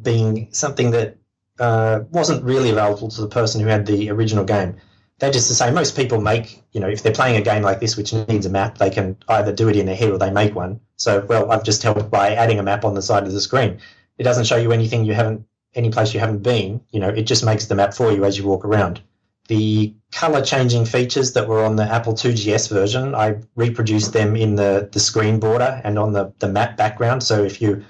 being 0.00 0.52
something 0.52 0.92
that 0.92 1.16
uh, 1.58 2.02
wasn't 2.12 2.44
really 2.44 2.70
available 2.70 3.08
to 3.08 3.20
the 3.20 3.26
person 3.26 3.60
who 3.60 3.66
had 3.66 3.84
the 3.84 4.10
original 4.10 4.44
game 4.44 4.76
they're 5.18 5.30
just 5.30 5.48
the 5.48 5.54
same. 5.54 5.74
Most 5.74 5.96
people 5.96 6.20
make, 6.20 6.62
you 6.72 6.80
know, 6.80 6.88
if 6.88 7.02
they're 7.02 7.12
playing 7.12 7.36
a 7.36 7.42
game 7.42 7.62
like 7.62 7.80
this 7.80 7.96
which 7.96 8.12
needs 8.12 8.46
a 8.46 8.50
map, 8.50 8.78
they 8.78 8.90
can 8.90 9.16
either 9.28 9.52
do 9.52 9.68
it 9.68 9.76
in 9.76 9.86
their 9.86 9.94
head 9.94 10.10
or 10.10 10.18
they 10.18 10.30
make 10.30 10.54
one. 10.54 10.80
So, 10.96 11.24
well, 11.28 11.50
I've 11.50 11.64
just 11.64 11.82
helped 11.82 12.10
by 12.10 12.34
adding 12.34 12.58
a 12.58 12.62
map 12.62 12.84
on 12.84 12.94
the 12.94 13.02
side 13.02 13.24
of 13.24 13.32
the 13.32 13.40
screen. 13.40 13.78
It 14.18 14.24
doesn't 14.24 14.44
show 14.44 14.56
you 14.56 14.72
anything 14.72 15.04
you 15.04 15.14
haven't, 15.14 15.46
any 15.74 15.90
place 15.90 16.14
you 16.14 16.20
haven't 16.20 16.42
been. 16.42 16.80
You 16.90 17.00
know, 17.00 17.08
it 17.08 17.22
just 17.22 17.44
makes 17.44 17.66
the 17.66 17.74
map 17.74 17.94
for 17.94 18.12
you 18.12 18.24
as 18.24 18.36
you 18.36 18.44
walk 18.44 18.64
around. 18.64 19.00
The 19.46 19.94
color 20.10 20.42
changing 20.42 20.86
features 20.86 21.34
that 21.34 21.48
were 21.48 21.62
on 21.62 21.76
the 21.76 21.84
Apple 21.84 22.14
2GS 22.14 22.70
version, 22.70 23.14
I 23.14 23.36
reproduced 23.56 24.12
them 24.12 24.36
in 24.36 24.56
the, 24.56 24.88
the 24.90 25.00
screen 25.00 25.38
border 25.38 25.80
and 25.84 25.98
on 25.98 26.12
the, 26.12 26.32
the 26.38 26.48
map 26.48 26.76
background. 26.76 27.22
So 27.22 27.44
if 27.44 27.60
you, 27.60 27.84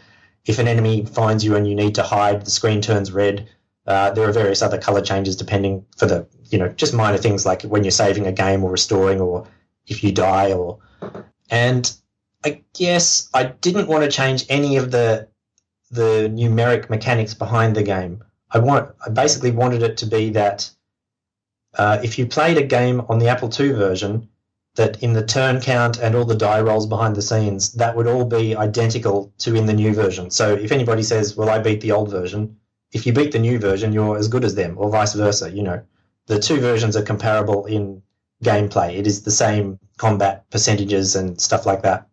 if 0.44 0.58
an 0.58 0.66
enemy 0.68 1.06
finds 1.06 1.44
you 1.44 1.54
and 1.56 1.66
you 1.66 1.74
need 1.74 1.94
to 1.94 2.02
hide, 2.02 2.44
the 2.44 2.50
screen 2.50 2.80
turns 2.80 3.12
red. 3.12 3.48
Uh, 3.86 4.10
there 4.10 4.28
are 4.28 4.32
various 4.32 4.62
other 4.62 4.78
color 4.78 5.00
changes 5.00 5.36
depending 5.36 5.84
for 5.96 6.06
the 6.06 6.26
you 6.54 6.60
know 6.60 6.68
just 6.68 6.94
minor 6.94 7.18
things 7.18 7.44
like 7.44 7.62
when 7.62 7.82
you're 7.82 7.90
saving 7.90 8.28
a 8.28 8.32
game 8.32 8.62
or 8.62 8.70
restoring 8.70 9.20
or 9.20 9.44
if 9.88 10.04
you 10.04 10.12
die 10.12 10.52
or 10.52 10.78
and 11.50 11.92
I 12.44 12.62
guess 12.74 13.28
I 13.34 13.42
didn't 13.44 13.88
want 13.88 14.04
to 14.04 14.10
change 14.10 14.46
any 14.48 14.76
of 14.76 14.92
the 14.92 15.26
the 15.90 16.30
numeric 16.32 16.88
mechanics 16.88 17.34
behind 17.34 17.74
the 17.74 17.82
game. 17.82 18.22
I 18.52 18.58
want 18.60 18.94
I 19.04 19.10
basically 19.10 19.50
wanted 19.50 19.82
it 19.82 19.96
to 19.96 20.06
be 20.06 20.30
that 20.30 20.70
uh, 21.76 21.98
if 22.04 22.20
you 22.20 22.26
played 22.26 22.56
a 22.56 22.62
game 22.62 23.00
on 23.08 23.18
the 23.18 23.26
Apple 23.26 23.50
II 23.58 23.72
version, 23.72 24.28
that 24.76 25.02
in 25.02 25.12
the 25.12 25.26
turn 25.26 25.60
count 25.60 25.98
and 25.98 26.14
all 26.14 26.24
the 26.24 26.36
die 26.36 26.60
rolls 26.60 26.86
behind 26.86 27.16
the 27.16 27.22
scenes, 27.30 27.72
that 27.72 27.96
would 27.96 28.06
all 28.06 28.24
be 28.24 28.54
identical 28.54 29.32
to 29.38 29.56
in 29.56 29.66
the 29.66 29.72
new 29.72 29.92
version. 29.92 30.30
So 30.30 30.54
if 30.54 30.70
anybody 30.70 31.02
says, 31.02 31.36
"Well, 31.36 31.50
I 31.50 31.58
beat 31.58 31.80
the 31.80 31.90
old 31.90 32.10
version," 32.10 32.56
if 32.92 33.06
you 33.06 33.12
beat 33.12 33.32
the 33.32 33.40
new 33.40 33.58
version, 33.58 33.92
you're 33.92 34.16
as 34.16 34.28
good 34.28 34.44
as 34.44 34.54
them, 34.54 34.76
or 34.78 34.88
vice 34.88 35.14
versa. 35.14 35.50
You 35.50 35.64
know, 35.64 35.80
the 36.26 36.38
two 36.38 36.60
versions 36.60 36.96
are 36.96 37.02
comparable 37.02 37.66
in 37.66 38.02
gameplay. 38.42 38.98
It 38.98 39.06
is 39.06 39.22
the 39.22 39.30
same 39.30 39.78
combat 39.96 40.48
percentages 40.50 41.16
and 41.16 41.40
stuff 41.40 41.66
like 41.66 41.82
that. 41.82 42.08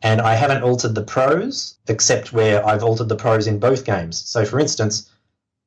And 0.00 0.20
I 0.20 0.34
haven't 0.34 0.64
altered 0.64 0.94
the 0.94 1.02
pros 1.02 1.78
except 1.86 2.32
where 2.32 2.66
I've 2.66 2.82
altered 2.82 3.08
the 3.08 3.16
pros 3.16 3.46
in 3.46 3.60
both 3.60 3.84
games. 3.84 4.18
So, 4.18 4.44
for 4.44 4.58
instance, 4.58 5.08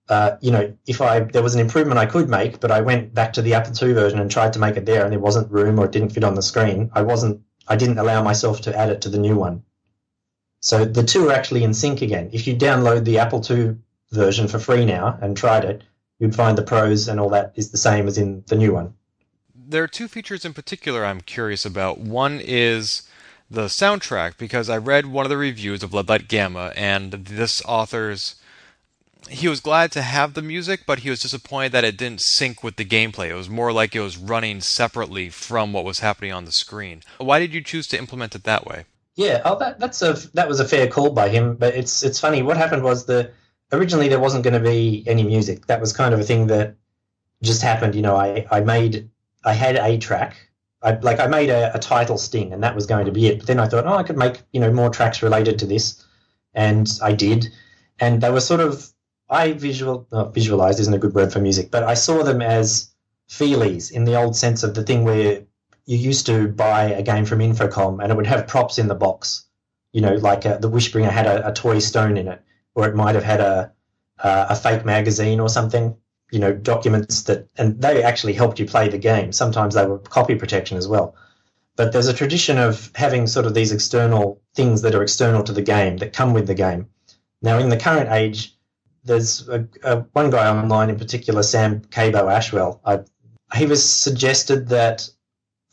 uh, 0.10 0.38
you 0.42 0.52
know, 0.52 0.74
if 0.86 1.02
I 1.02 1.22
there 1.22 1.42
was 1.42 1.56
an 1.56 1.62
improvement 1.62 1.98
I 1.98 2.06
could 2.06 2.30
make, 2.30 2.60
but 2.60 2.72
I 2.72 2.82
went 2.82 3.14
back 3.14 3.34
to 3.34 3.42
the 3.42 3.54
Apple 3.56 3.74
II 3.82 3.94
version 3.94 4.20
and 4.20 4.30
tried 4.30 4.54
to 4.54 4.60
make 4.60 4.78
it 4.78 4.86
there, 4.86 5.04
and 5.04 5.12
there 5.12 5.20
wasn't 5.20 5.52
room 5.52 5.80
or 5.80 5.86
it 5.86 5.92
didn't 5.92 6.10
fit 6.10 6.24
on 6.24 6.36
the 6.36 6.42
screen, 6.42 6.92
I 6.94 7.02
wasn't 7.02 7.42
I 7.68 7.76
didn't 7.76 7.98
allow 7.98 8.22
myself 8.22 8.62
to 8.62 8.78
add 8.78 8.90
it 8.90 9.02
to 9.02 9.10
the 9.10 9.18
new 9.18 9.36
one. 9.36 9.64
So 10.60 10.86
the 10.86 11.04
two 11.04 11.30
are 11.30 11.34
actually 11.34 11.64
in 11.64 11.74
sync 11.74 12.02
again. 12.02 12.30
If 12.34 12.46
you 12.46 12.56
download 12.56 13.06
the 13.06 13.20
Apple 13.20 13.44
II 13.50 13.78
version 14.12 14.48
for 14.48 14.60
free 14.60 14.86
now 14.86 15.18
and 15.22 15.36
tried 15.36 15.66
it, 15.66 15.84
you'd 16.20 16.36
find 16.36 16.58
the 16.58 16.64
pros 16.64 17.08
and 17.08 17.20
all 17.20 17.30
that 17.30 17.54
is 17.56 17.72
the 17.72 17.78
same 17.78 18.08
as 18.08 18.18
in 18.18 18.44
the 18.48 18.56
new 18.56 18.74
one. 18.74 18.94
There 19.54 19.84
are 19.84 19.88
two 19.88 20.08
features 20.08 20.46
in 20.46 20.54
particular 20.54 21.06
I'm 21.06 21.22
curious 21.22 21.66
about. 21.66 22.00
One 22.00 22.40
is 22.44 23.04
the 23.50 23.66
soundtrack 23.66 24.38
because 24.38 24.70
I 24.70 24.78
read 24.78 25.06
one 25.06 25.26
of 25.26 25.30
the 25.30 25.38
reviews 25.38 25.84
of 25.84 25.94
Lead 25.94 26.10
Light 26.10 26.28
Gamma 26.28 26.72
and 26.76 27.12
this 27.12 27.62
author's 27.66 28.36
he 29.30 29.48
was 29.48 29.60
glad 29.60 29.92
to 29.94 30.02
have 30.02 30.34
the 30.34 30.42
music, 30.42 30.82
but 30.86 31.00
he 31.00 31.10
was 31.10 31.22
disappointed 31.22 31.72
that 31.72 31.84
it 31.84 31.98
didn't 31.98 32.22
sync 32.22 32.64
with 32.64 32.76
the 32.76 32.86
gameplay. 32.86 33.30
It 33.30 33.36
was 33.36 33.50
more 33.50 33.72
like 33.72 33.96
it 33.96 34.02
was 34.02 34.18
running 34.18 34.62
separately 34.62 35.30
from 35.30 35.74
what 35.74 35.84
was 35.84 36.00
happening 36.00 36.32
on 36.32 36.46
the 36.46 36.52
screen. 36.52 37.02
Why 37.18 37.40
did 37.40 37.54
you 37.54 37.62
choose 37.62 37.88
to 37.88 37.98
implement 37.98 38.36
it 38.36 38.44
that 38.44 38.68
way? 38.68 38.86
Yeah, 39.16 39.42
oh, 39.46 39.58
that 39.60 39.80
that's 39.80 40.02
a 40.02 40.14
that 40.34 40.48
was 40.48 40.60
a 40.60 40.68
fair 40.68 40.88
call 40.88 41.12
by 41.12 41.30
him. 41.30 41.56
But 41.56 41.74
it's 41.76 42.04
it's 42.04 42.20
funny. 42.20 42.42
What 42.42 42.58
happened 42.58 42.84
was 42.84 43.06
the 43.06 43.32
originally 43.72 44.08
there 44.08 44.20
wasn't 44.20 44.44
going 44.44 44.54
to 44.54 44.70
be 44.70 45.04
any 45.08 45.24
music. 45.24 45.68
That 45.68 45.82
was 45.82 45.94
kind 45.94 46.14
of 46.14 46.20
a 46.20 46.24
thing 46.24 46.48
that 46.48 46.76
just 47.42 47.62
happened. 47.62 47.96
You 47.96 48.02
know, 48.02 48.16
I 48.16 48.46
I 48.52 48.62
made 48.62 49.10
I 49.44 49.54
had 49.54 49.76
a 49.76 49.98
track. 49.98 50.36
I 50.82 50.92
like 50.92 51.20
I 51.20 51.28
made 51.28 51.50
a, 51.50 51.76
a 51.76 51.80
title 51.80 52.18
sting, 52.18 52.54
and 52.54 52.64
that 52.64 52.76
was 52.76 52.86
going 52.86 53.06
to 53.06 53.12
be 53.12 53.28
it. 53.28 53.40
But 53.40 53.48
then 53.48 53.60
I 53.60 53.68
thought, 53.68 53.86
oh, 53.86 53.96
I 53.96 54.04
could 54.04 54.18
make 54.18 54.44
you 54.52 54.60
know 54.60 54.72
more 54.72 54.90
tracks 54.90 55.22
related 55.24 55.60
to 55.60 55.66
this, 55.66 56.04
and 56.54 56.88
I 57.02 57.14
did. 57.14 57.48
And 58.00 58.22
they 58.22 58.30
were 58.30 58.42
sort 58.42 58.60
of 58.60 58.92
I 59.30 59.54
visual 59.54 60.08
uh, 60.12 60.26
visualized 60.26 60.80
isn't 60.80 60.94
a 60.94 61.00
good 61.00 61.16
word 61.16 61.34
for 61.34 61.40
music, 61.40 61.72
but 61.72 61.84
I 61.84 61.96
saw 61.96 62.24
them 62.24 62.42
as 62.42 62.90
feelies 63.30 63.92
in 63.92 64.06
the 64.06 64.16
old 64.16 64.36
sense 64.36 64.64
of 64.64 64.76
the 64.76 64.84
thing 64.84 65.04
where 65.04 65.42
you 65.86 65.98
used 65.98 66.26
to 66.28 66.48
buy 66.48 66.84
a 66.84 67.02
game 67.02 67.26
from 67.26 67.40
Infocom 67.40 68.02
and 68.02 68.12
it 68.12 68.16
would 68.16 68.28
have 68.28 68.48
props 68.48 68.78
in 68.78 68.88
the 68.88 68.96
box. 68.96 69.46
You 69.94 70.02
know, 70.02 70.16
like 70.16 70.46
a, 70.46 70.56
uh, 70.56 70.58
the 70.58 70.70
Wishbringer 70.70 71.10
had 71.10 71.26
a, 71.26 71.48
a, 71.48 71.54
toy 71.54 71.80
stone 71.80 72.18
in 72.18 72.28
it, 72.28 72.42
or 72.76 72.88
it 72.88 72.96
might 72.96 73.16
have 73.16 73.24
had 73.24 73.40
a 73.40 73.72
a 74.20 74.56
fake 74.56 74.86
magazine 74.86 75.40
or 75.40 75.50
something. 75.50 75.96
You 76.32 76.40
know, 76.40 76.54
documents 76.54 77.24
that, 77.24 77.48
and 77.58 77.80
they 77.82 78.02
actually 78.02 78.34
helped 78.34 78.60
you 78.60 78.66
play 78.66 78.90
the 78.90 78.98
game. 78.98 79.32
Sometimes 79.32 79.76
they 79.76 79.86
were 79.86 80.00
copy 80.00 80.36
protection 80.36 80.78
as 80.78 80.88
well. 80.88 81.16
But 81.76 81.92
there's 81.92 82.08
a 82.08 82.14
tradition 82.14 82.58
of 82.58 82.92
having 82.96 83.28
sort 83.28 83.46
of 83.46 83.54
these 83.54 83.72
external 83.72 84.42
things 84.56 84.82
that 84.82 84.96
are 84.96 85.04
external 85.04 85.44
to 85.44 85.54
the 85.54 85.62
game 85.62 85.98
that 85.98 86.14
come 86.14 86.34
with 86.34 86.48
the 86.48 86.56
game. 86.56 86.88
Now, 87.42 87.60
in 87.60 87.70
the 87.70 87.78
current 87.78 88.10
age, 88.12 88.56
there's 89.04 89.48
a, 89.48 89.68
a, 89.84 89.98
one 90.14 90.32
guy 90.32 90.50
online 90.50 90.90
in 90.90 90.98
particular, 90.98 91.44
Sam 91.44 91.82
Kabo 91.82 92.32
Ashwell. 92.32 92.80
I, 92.84 93.02
he 93.56 93.68
was 93.68 93.88
suggested 93.88 94.70
that 94.70 95.08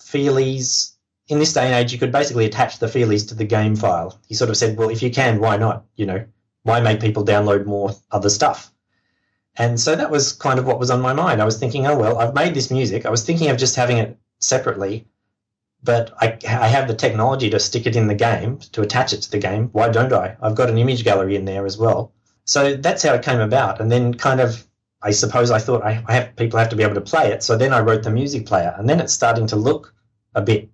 feelies 0.01 0.93
in 1.29 1.39
this 1.39 1.55
day 1.55 1.65
and 1.65 1.75
age, 1.75 1.93
you 1.93 1.99
could 1.99 2.13
basically 2.13 2.45
attach 2.45 2.79
the 2.79 2.87
feelies 2.87 3.29
to 3.29 3.35
the 3.35 3.45
game 3.45 3.77
file. 3.77 4.21
He 4.27 4.35
sort 4.35 4.51
of 4.51 4.57
said, 4.57 4.77
well, 4.77 4.91
if 4.91 5.03
you 5.03 5.11
can, 5.11 5.41
why 5.41 5.57
not? 5.57 5.87
You 5.97 6.07
know, 6.07 6.25
why 6.63 6.81
make 6.81 7.01
people 7.01 7.25
download 7.25 7.67
more 7.67 7.95
other 8.11 8.31
stuff? 8.31 8.71
And 9.57 9.79
so 9.79 9.95
that 9.95 10.11
was 10.11 10.33
kind 10.33 10.59
of 10.59 10.67
what 10.67 10.79
was 10.79 10.91
on 10.91 11.01
my 11.01 11.13
mind. 11.13 11.43
I 11.43 11.45
was 11.45 11.59
thinking, 11.59 11.87
oh, 11.87 11.99
well, 11.99 12.19
I've 12.19 12.35
made 12.35 12.55
this 12.55 12.71
music. 12.71 13.05
I 13.05 13.11
was 13.11 13.25
thinking 13.25 13.51
of 13.51 13.59
just 13.59 13.77
having 13.77 13.99
it 13.99 14.19
separately, 14.39 15.07
but 15.83 16.13
I, 16.21 16.39
I 16.49 16.69
have 16.69 16.89
the 16.89 16.95
technology 16.95 17.51
to 17.51 17.61
stick 17.61 17.87
it 17.87 17.97
in 17.97 18.07
the 18.07 18.15
game, 18.15 18.59
to 18.73 18.81
attach 18.81 19.13
it 19.13 19.23
to 19.23 19.31
the 19.31 19.39
game. 19.39 19.69
Why 19.73 19.91
don't 19.91 20.13
I? 20.13 20.37
I've 20.41 20.55
got 20.55 20.71
an 20.71 20.79
image 20.79 21.05
gallery 21.05 21.37
in 21.37 21.45
there 21.45 21.67
as 21.67 21.77
well. 21.77 22.13
So 22.45 22.77
that's 22.77 23.03
how 23.03 23.15
it 23.15 23.23
came 23.23 23.41
about. 23.41 23.81
And 23.81 23.93
then 23.93 24.15
kind 24.15 24.41
of, 24.41 24.67
I 25.03 25.11
suppose 25.11 25.51
I 25.51 25.59
thought 25.59 25.83
I, 25.83 26.03
I 26.07 26.15
have 26.15 26.37
people 26.37 26.59
have 26.59 26.71
to 26.71 26.77
be 26.77 26.83
able 26.83 26.95
to 26.95 27.01
play 27.01 27.31
it. 27.31 27.43
So 27.43 27.57
then 27.57 27.73
I 27.73 27.81
wrote 27.81 28.05
the 28.05 28.11
music 28.11 28.47
player, 28.47 28.75
and 28.79 28.89
then 28.89 29.01
it's 29.01 29.13
starting 29.13 29.47
to 29.49 29.57
look 29.57 29.95
a 30.35 30.41
bit, 30.41 30.71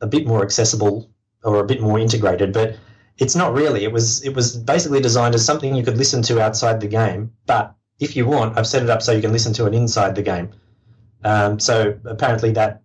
a 0.00 0.06
bit 0.06 0.26
more 0.26 0.42
accessible 0.42 1.08
or 1.42 1.60
a 1.60 1.64
bit 1.64 1.80
more 1.80 1.98
integrated. 1.98 2.52
But 2.52 2.76
it's 3.18 3.34
not 3.34 3.52
really. 3.52 3.84
It 3.84 3.92
was 3.92 4.22
it 4.24 4.34
was 4.34 4.56
basically 4.56 5.00
designed 5.00 5.34
as 5.34 5.44
something 5.44 5.74
you 5.74 5.82
could 5.82 5.98
listen 5.98 6.22
to 6.22 6.40
outside 6.40 6.80
the 6.80 6.86
game. 6.86 7.32
But 7.46 7.74
if 7.98 8.16
you 8.16 8.26
want, 8.26 8.56
I've 8.56 8.66
set 8.66 8.82
it 8.82 8.90
up 8.90 9.02
so 9.02 9.12
you 9.12 9.20
can 9.20 9.32
listen 9.32 9.52
to 9.54 9.66
it 9.66 9.74
inside 9.74 10.14
the 10.14 10.22
game. 10.22 10.50
Um, 11.24 11.58
so 11.58 11.98
apparently 12.04 12.52
that, 12.52 12.82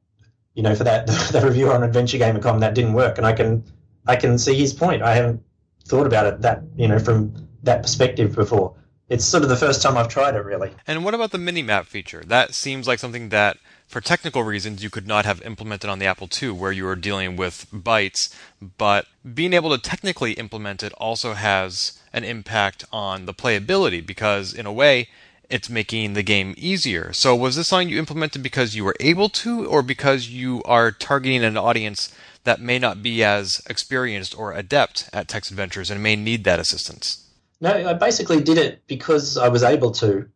you 0.56 0.63
know, 0.63 0.74
for 0.75 0.84
that 0.86 1.06
the, 1.06 1.30
the 1.39 1.46
reviewer 1.46 1.74
on 1.74 1.84
Adventure 1.84 2.17
Gamer.com 2.17 2.60
that 2.60 2.74
didn't 2.74 2.93
work, 2.93 3.17
and 3.17 3.28
I 3.28 3.34
can 3.34 3.63
I 4.08 4.15
can 4.15 4.38
see 4.38 4.56
his 4.56 4.74
point. 4.74 5.04
I 5.04 5.13
haven't 5.15 5.41
thought 5.86 6.08
about 6.08 6.26
it 6.26 6.41
that 6.41 6.63
you 6.76 6.88
know 6.88 7.00
from 7.00 7.48
that 7.63 7.84
perspective 7.84 8.36
before. 8.36 8.76
It's 9.10 9.26
sort 9.26 9.43
of 9.43 9.50
the 9.50 9.56
first 9.56 9.82
time 9.82 9.98
I've 9.98 10.08
tried 10.08 10.34
it, 10.36 10.39
really. 10.39 10.72
And 10.88 11.04
what 11.06 11.13
about 11.13 11.32
the 11.32 11.38
mini 11.38 11.62
map 11.62 11.86
feature? 11.86 12.24
That 12.26 12.56
seems 12.56 12.88
like 12.88 13.00
something 13.00 13.30
that, 13.30 13.58
for 13.88 14.02
technical 14.02 14.43
reasons, 14.43 14.84
you 14.84 14.89
could 14.89 15.08
not 15.08 15.26
have 15.26 15.41
implemented 15.43 15.89
on 15.89 16.00
the 16.00 16.06
Apple 16.06 16.30
II, 16.41 16.52
where 16.52 16.72
you 16.72 16.86
were 16.86 16.96
dealing 16.96 17.36
with 17.36 17.67
bytes. 17.72 18.34
But 18.78 19.06
being 19.34 19.54
able 19.54 19.69
to 19.69 19.82
technically 19.82 20.34
implement 20.34 20.84
it 20.84 20.93
also 20.93 21.34
has 21.34 22.00
an 22.12 22.24
impact 22.24 22.86
on 22.91 23.26
the 23.26 23.34
playability, 23.34 24.06
because 24.06 24.54
in 24.54 24.65
a 24.65 24.74
way, 24.74 25.10
it's 25.50 25.69
making 25.69 26.13
the 26.13 26.24
game 26.24 26.56
easier. 26.58 27.13
So, 27.13 27.36
was 27.36 27.56
this 27.56 27.67
something 27.67 27.89
you 27.89 28.00
implemented 28.00 28.41
because 28.41 28.76
you 28.76 28.84
were 28.84 28.96
able 29.00 29.30
to, 29.30 29.65
or 29.67 29.84
because 29.84 30.30
you 30.30 30.63
are 30.65 30.91
targeting 30.91 31.43
an 31.43 31.58
audience 31.58 32.12
that 32.43 32.60
may 32.60 32.80
not 32.80 33.04
be 33.04 33.24
as 33.24 33.62
experienced 33.69 34.38
or 34.38 34.54
adept 34.54 35.10
at 35.13 35.28
text 35.28 35.52
adventures 35.52 35.89
and 35.89 36.02
may 36.02 36.15
need 36.15 36.43
that 36.43 36.60
assistance? 36.60 37.28
No, 37.62 37.88
I 37.88 37.93
basically 37.93 38.41
did 38.41 38.58
it 38.58 38.82
because 38.88 39.38
I 39.38 39.48
was 39.48 39.63
able 39.63 39.91
to. 39.91 40.28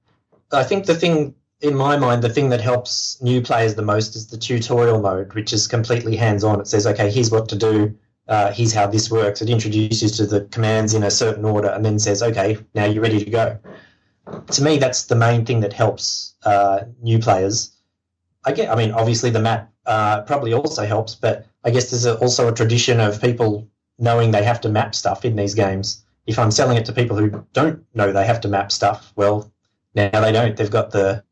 I 0.51 0.63
think 0.63 0.85
the 0.85 0.95
thing 0.95 1.35
in 1.61 1.75
my 1.75 1.97
mind, 1.97 2.23
the 2.23 2.29
thing 2.29 2.49
that 2.49 2.61
helps 2.61 3.21
new 3.21 3.41
players 3.41 3.75
the 3.75 3.81
most 3.81 4.15
is 4.15 4.27
the 4.27 4.37
tutorial 4.37 5.01
mode, 5.01 5.33
which 5.33 5.53
is 5.53 5.67
completely 5.67 6.15
hands 6.15 6.43
on. 6.43 6.59
It 6.59 6.67
says, 6.67 6.85
okay, 6.85 7.09
here's 7.09 7.31
what 7.31 7.49
to 7.49 7.55
do, 7.55 7.97
uh, 8.27 8.51
here's 8.51 8.73
how 8.73 8.87
this 8.87 9.09
works. 9.09 9.41
It 9.41 9.49
introduces 9.49 10.17
to 10.17 10.25
the 10.25 10.41
commands 10.41 10.93
in 10.93 11.03
a 11.03 11.11
certain 11.11 11.45
order 11.45 11.69
and 11.69 11.83
then 11.83 11.99
says, 11.99 12.21
okay, 12.21 12.57
now 12.75 12.85
you're 12.85 13.01
ready 13.01 13.23
to 13.23 13.29
go. 13.29 13.57
To 14.51 14.63
me, 14.63 14.77
that's 14.77 15.05
the 15.05 15.15
main 15.15 15.45
thing 15.45 15.61
that 15.61 15.73
helps 15.73 16.35
uh, 16.43 16.81
new 17.01 17.17
players. 17.17 17.75
I 18.45 18.51
get, 18.51 18.69
I 18.69 18.75
mean, 18.75 18.91
obviously 18.91 19.29
the 19.29 19.39
map 19.39 19.71
uh, 19.85 20.21
probably 20.21 20.53
also 20.53 20.85
helps, 20.85 21.15
but 21.15 21.47
I 21.63 21.71
guess 21.71 21.89
there's 21.89 22.05
a, 22.05 22.17
also 22.19 22.47
a 22.47 22.53
tradition 22.53 22.99
of 22.99 23.21
people 23.21 23.67
knowing 23.97 24.31
they 24.31 24.43
have 24.43 24.61
to 24.61 24.69
map 24.69 24.93
stuff 24.93 25.25
in 25.25 25.35
these 25.35 25.53
games 25.53 26.03
if 26.27 26.37
I'm 26.37 26.51
selling 26.51 26.77
it 26.77 26.85
to 26.85 26.93
people 26.93 27.17
who 27.17 27.45
don't 27.53 27.83
know 27.95 28.11
they 28.11 28.25
have 28.25 28.41
to 28.41 28.47
map 28.49 28.71
stuff, 28.71 29.13
well, 29.15 29.51
now 29.95 30.19
they 30.19 30.31
don't. 30.31 30.55
They've 30.55 30.69
got 30.69 30.91
the 30.91 31.23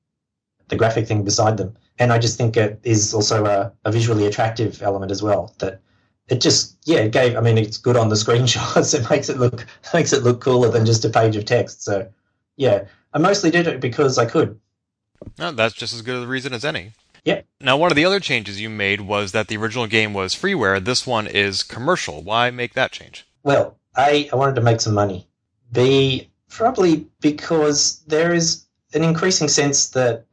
the 0.67 0.75
graphic 0.75 1.07
thing 1.07 1.23
beside 1.23 1.57
them, 1.57 1.75
and 1.99 2.11
I 2.11 2.19
just 2.19 2.37
think 2.37 2.57
it 2.57 2.79
is 2.83 3.13
also 3.13 3.45
a, 3.45 3.71
a 3.85 3.91
visually 3.91 4.25
attractive 4.25 4.81
element 4.81 5.11
as 5.11 5.21
well. 5.21 5.53
That 5.59 5.81
it 6.27 6.41
just 6.41 6.77
yeah, 6.83 6.99
it 6.99 7.11
gave. 7.11 7.35
I 7.35 7.41
mean, 7.41 7.57
it's 7.57 7.77
good 7.77 7.97
on 7.97 8.09
the 8.09 8.15
screenshots. 8.23 8.97
It 8.97 9.09
makes 9.09 9.29
it 9.29 9.37
look 9.37 9.65
makes 9.93 10.13
it 10.13 10.23
look 10.23 10.41
cooler 10.41 10.69
than 10.69 10.85
just 10.85 11.05
a 11.05 11.09
page 11.09 11.35
of 11.35 11.45
text. 11.45 11.83
So 11.83 12.07
yeah, 12.55 12.85
I 13.13 13.19
mostly 13.19 13.51
did 13.51 13.67
it 13.67 13.79
because 13.79 14.17
I 14.17 14.25
could. 14.25 14.59
No, 15.39 15.51
that's 15.51 15.73
just 15.73 15.93
as 15.93 16.01
good 16.01 16.23
a 16.23 16.27
reason 16.27 16.53
as 16.53 16.65
any. 16.65 16.91
Yeah. 17.23 17.41
Now, 17.59 17.75
one 17.77 17.91
of 17.91 17.95
the 17.95 18.05
other 18.05 18.19
changes 18.19 18.61
you 18.61 18.69
made 18.69 19.01
was 19.01 19.31
that 19.31 19.47
the 19.47 19.57
original 19.57 19.87
game 19.87 20.13
was 20.13 20.35
freeware. 20.35 20.83
This 20.83 21.07
one 21.07 21.25
is 21.25 21.63
commercial. 21.63 22.21
Why 22.21 22.51
make 22.51 22.73
that 22.75 22.91
change? 22.91 23.25
Well, 23.41 23.77
a, 23.97 24.29
I 24.29 24.35
wanted 24.35 24.55
to 24.55 24.61
make 24.61 24.79
some 24.79 24.93
money. 24.93 25.27
B, 25.71 26.29
probably 26.49 27.07
because 27.21 28.03
there 28.07 28.33
is 28.33 28.65
an 28.93 29.03
increasing 29.03 29.47
sense 29.47 29.89
that 29.89 30.25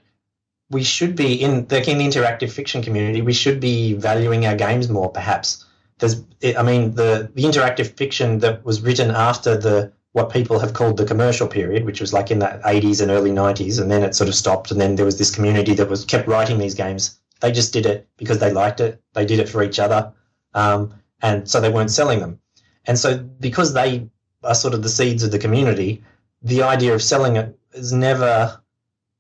we 0.73 0.83
should 0.83 1.15
be 1.15 1.41
in 1.41 1.67
the, 1.67 1.89
in 1.89 1.99
the 1.99 2.05
interactive 2.05 2.51
fiction 2.51 2.83
community. 2.83 3.21
We 3.23 3.35
should 3.35 3.61
be 3.61 3.93
valuing 3.93 4.47
our 4.47 4.57
games 4.57 4.89
more, 4.89 5.11
perhaps. 5.11 5.65
There's, 5.99 6.17
I 6.59 6.63
mean, 6.63 6.95
the 6.95 7.31
the 7.35 7.45
interactive 7.45 7.97
fiction 7.97 8.39
that 8.41 8.65
was 8.65 8.81
written 8.81 9.11
after 9.11 9.57
the 9.57 9.93
what 10.13 10.33
people 10.33 10.59
have 10.59 10.75
called 10.75 10.97
the 10.97 11.05
commercial 11.05 11.47
period, 11.47 11.85
which 11.85 12.01
was 12.01 12.13
like 12.13 12.31
in 12.31 12.39
the 12.39 12.61
80s 12.65 13.01
and 13.01 13.11
early 13.11 13.31
90s, 13.31 13.81
and 13.81 13.91
then 13.91 14.03
it 14.03 14.15
sort 14.15 14.29
of 14.29 14.35
stopped, 14.35 14.71
and 14.71 14.81
then 14.81 14.97
there 14.97 15.05
was 15.05 15.19
this 15.19 15.35
community 15.35 15.75
that 15.75 15.89
was 15.89 16.05
kept 16.05 16.27
writing 16.27 16.59
these 16.59 16.75
games. 16.75 17.19
They 17.41 17.53
just 17.53 17.73
did 17.73 17.87
it 17.87 18.09
because 18.17 18.39
they 18.39 18.53
liked 18.53 18.81
it. 18.81 19.01
They 19.15 19.25
did 19.25 19.39
it 19.39 19.49
for 19.49 19.63
each 19.63 19.79
other, 19.79 20.13
um, 20.55 20.95
and 21.21 21.49
so 21.49 21.61
they 21.61 21.71
weren't 21.71 21.91
selling 21.91 22.21
them. 22.21 22.41
And 22.87 22.99
so, 22.99 23.19
because 23.19 23.75
they 23.75 24.09
are 24.43 24.55
sort 24.55 24.75
of 24.75 24.83
the 24.83 24.89
seeds 24.89 25.23
of 25.23 25.31
the 25.31 25.39
community, 25.39 26.03
the 26.43 26.63
idea 26.63 26.95
of 26.95 27.03
selling 27.03 27.37
it 27.37 27.57
is 27.73 27.93
never, 27.93 28.61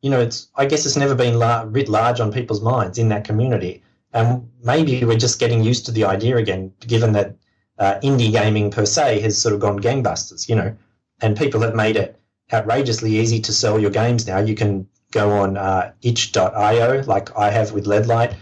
you 0.03 0.11
know, 0.11 0.21
it's 0.21 0.49
I 0.55 0.67
guess 0.67 0.85
it's 0.85 0.97
never 0.97 1.15
been 1.15 1.39
writ 1.73 1.89
large 1.89 2.21
on 2.21 2.33
people's 2.33 2.61
minds 2.61 2.99
in 2.99 3.09
that 3.09 3.25
community. 3.25 3.83
And 4.13 4.51
maybe 4.63 5.05
we're 5.05 5.17
just 5.17 5.39
getting 5.39 5.63
used 5.63 5.87
to 5.87 5.93
the 5.93 6.05
idea 6.05 6.37
again, 6.37 6.73
given 6.81 7.13
that 7.13 7.37
uh, 7.79 7.95
indie 8.03 8.31
gaming 8.31 8.71
per 8.71 8.85
se 8.85 9.21
has 9.21 9.39
sort 9.39 9.55
of 9.55 9.61
gone 9.61 9.81
gangbusters, 9.81 10.49
you 10.49 10.55
know, 10.55 10.77
and 11.23 11.37
people 11.37 11.63
have 11.63 11.75
made 11.75 11.97
it 11.97 12.21
outrageously 12.53 13.19
easy 13.19 13.41
to 13.41 13.53
sell 13.53 13.79
your 13.79 13.91
games 13.91 14.27
now. 14.27 14.39
You 14.39 14.55
can 14.55 14.87
go 15.13 15.31
on 15.31 15.57
uh, 15.57 15.93
itch.io, 16.03 17.05
like 17.07 17.35
I 17.37 17.51
have 17.51 17.73
with 17.73 17.87
Leadlight. 17.87 18.35